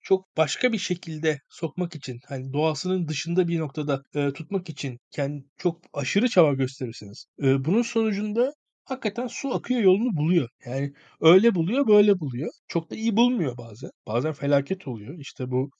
[0.00, 5.44] çok başka bir şekilde sokmak için, hani, doğasının dışında bir noktada, eee, tutmak için ken
[5.58, 7.26] çok aşırı çaba gösterirsiniz.
[7.42, 8.52] Eee, bunun sonucunda
[8.84, 10.48] hakikaten su akıyor yolunu buluyor.
[10.66, 12.50] Yani öyle buluyor, böyle buluyor.
[12.68, 13.90] Çok da iyi bulmuyor bazen.
[14.06, 15.18] Bazen felaket oluyor.
[15.18, 15.70] İşte bu,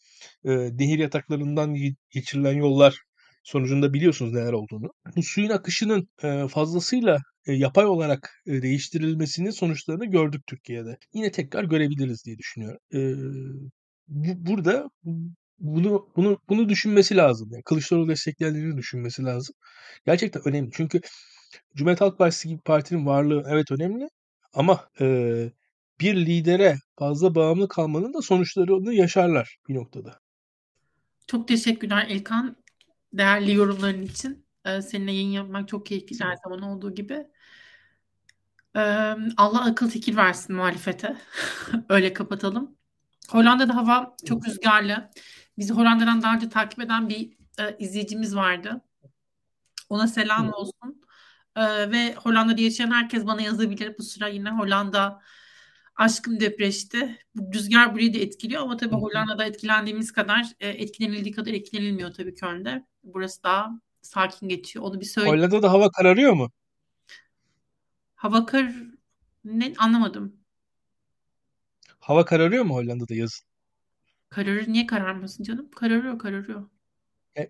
[0.45, 1.75] eee, nehir yataklarından
[2.11, 3.03] geçirilen yollar
[3.45, 4.89] sonucunda biliyorsunuz neler olduğunu.
[5.17, 10.99] Bu suyun akışının, eee, fazlasıyla yapay olarak e, değiştirilmesinin sonuçlarını gördük Türkiye'de.
[11.15, 12.81] Yine tekrar görebiliriz diye düşünüyorum.
[12.95, 12.99] E,
[14.09, 14.91] bu, burada
[15.59, 17.49] bunu bunu bunu düşünmesi lazım.
[17.53, 19.55] Yani Kılıçdaroğlu destekleyenlerini düşünmesi lazım.
[20.07, 20.71] Gerçekten önemli.
[20.73, 21.01] Çünkü
[21.75, 24.09] Cumhuriyet Halk Partisi gibi partinin varlığı evet önemli
[24.53, 25.07] ama e,
[26.01, 30.21] bir lidere fazla bağımlı kalmanın da sonuçlarını yaşarlar bir noktada.
[31.27, 32.57] Çok teşekkürler İlkan.
[33.13, 34.47] Değerli yorumların için.
[34.65, 37.27] Ee, seninle yayın yapmak çok keyifli her zaman olduğu gibi.
[38.77, 38.81] Ee,
[39.37, 41.17] Allah akıl fikir versin muhalefete.
[41.89, 42.77] Öyle kapatalım.
[43.31, 45.11] Hollanda'da hava çok rüzgarlı.
[45.59, 48.81] Bizi Hollanda'dan daha önce takip eden bir e, izleyicimiz vardı.
[49.89, 51.03] Ona selam olsun.
[51.57, 53.99] Ee, ve Hollanda'da yaşayan herkes bana yazabilir.
[53.99, 55.23] Bu sıra yine Hollanda
[55.97, 57.19] aşkım depreşti.
[57.35, 62.87] Bu rüzgar burayı da etkiliyor ama tabii Hollanda'da etkilendiğimiz kadar etkilenildiği kadar etkilenilmiyor tabii Köln'de.
[63.05, 63.71] Burası daha
[64.03, 64.85] sakin geçiyor.
[64.85, 65.31] Onu bir söyle.
[65.31, 66.51] Hollanda'da hava kararıyor mu?
[68.15, 68.73] Hava kar
[69.45, 70.37] ne anlamadım.
[72.01, 73.47] Hava kararıyor mu Hollanda'da yazın?
[74.31, 75.71] Kararır niye kararmasın canım?
[75.71, 76.69] Kararıyor kararıyor.
[77.37, 77.49] E,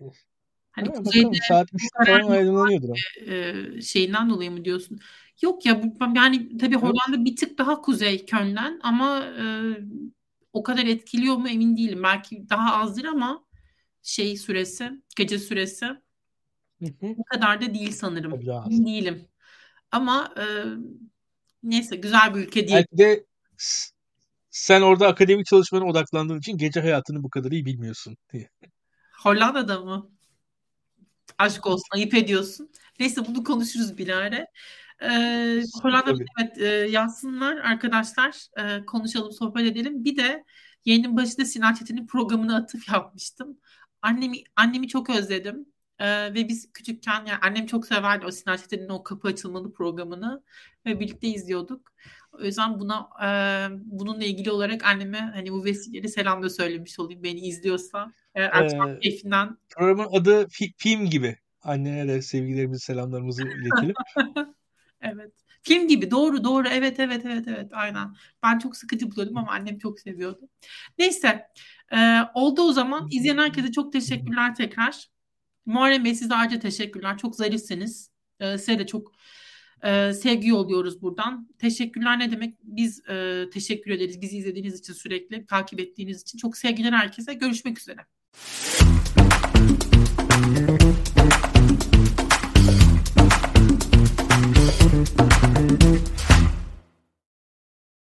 [0.72, 2.96] Hani ha, kuzeyde bakalım saat 3'te falan aydınlanıyordur ama.
[3.34, 4.98] e, şeyinden dolayı mı diyorsun?
[5.42, 9.44] Yok ya bu, yani tabii Hollanda bir tık daha kuzey Köln'den ama e,
[10.52, 12.02] o kadar etkiliyor mu emin değilim.
[12.02, 13.44] Belki daha azdır ama
[14.02, 15.86] şey süresi, gece süresi
[17.02, 18.40] bu kadar da değil sanırım.
[18.70, 19.28] Değilim.
[19.90, 20.44] Ama e,
[21.62, 22.76] neyse güzel bir ülke diye.
[22.76, 23.24] Belki de
[24.50, 28.50] sen orada akademik çalışmalarına odaklandığın için gece hayatını bu kadar iyi bilmiyorsun diye.
[29.22, 30.10] Hollanda'da mı?
[31.38, 32.70] Aşk olsun ayıp ediyorsun.
[33.00, 34.46] Neyse bunu konuşuruz bilare.
[35.02, 38.46] Ee, Hollanda'da evet e, yazsınlar arkadaşlar.
[38.58, 40.04] E, konuşalım, sohbet edelim.
[40.04, 40.44] Bir de
[40.84, 43.58] yayının başında Sinan Çetin'in programını atıf yapmıştım.
[44.02, 45.66] Annemi annemi çok özledim.
[46.00, 50.42] Ee, ve biz küçükken yani annem çok severdi o Sinan Çetin'in o kapı açılmalı programını
[50.86, 51.92] ve birlikte izliyorduk.
[52.32, 53.28] O yüzden buna e,
[53.84, 58.12] bununla ilgili olarak anneme hani bu vesileyle selam da söylemiş olayım beni izliyorsa.
[58.34, 59.56] Eğer ee, keyfinden.
[59.68, 61.36] Programın adı fi, film gibi.
[61.62, 63.94] Annene de sevgilerimizi selamlarımızı iletelim.
[65.00, 65.32] evet.
[65.62, 68.14] Film gibi doğru doğru evet evet evet evet aynen.
[68.42, 70.48] Ben çok sıkıcı buluyordum ama annem çok seviyordu.
[70.98, 71.46] Neyse
[71.92, 73.08] e, oldu o zaman.
[73.10, 75.10] İzleyen herkese çok teşekkürler tekrar.
[75.66, 77.18] Muharrem Bey size ayrıca teşekkürler.
[77.18, 78.10] Çok zarifsiniz.
[78.40, 79.12] E, size de çok
[79.84, 81.48] e, sevgi yolluyoruz buradan.
[81.58, 82.58] Teşekkürler ne demek?
[82.62, 84.20] Biz e, teşekkür ederiz.
[84.20, 86.38] Bizi izlediğiniz için sürekli takip ettiğiniz için.
[86.38, 87.34] Çok sevgiler herkese.
[87.34, 88.06] Görüşmek üzere.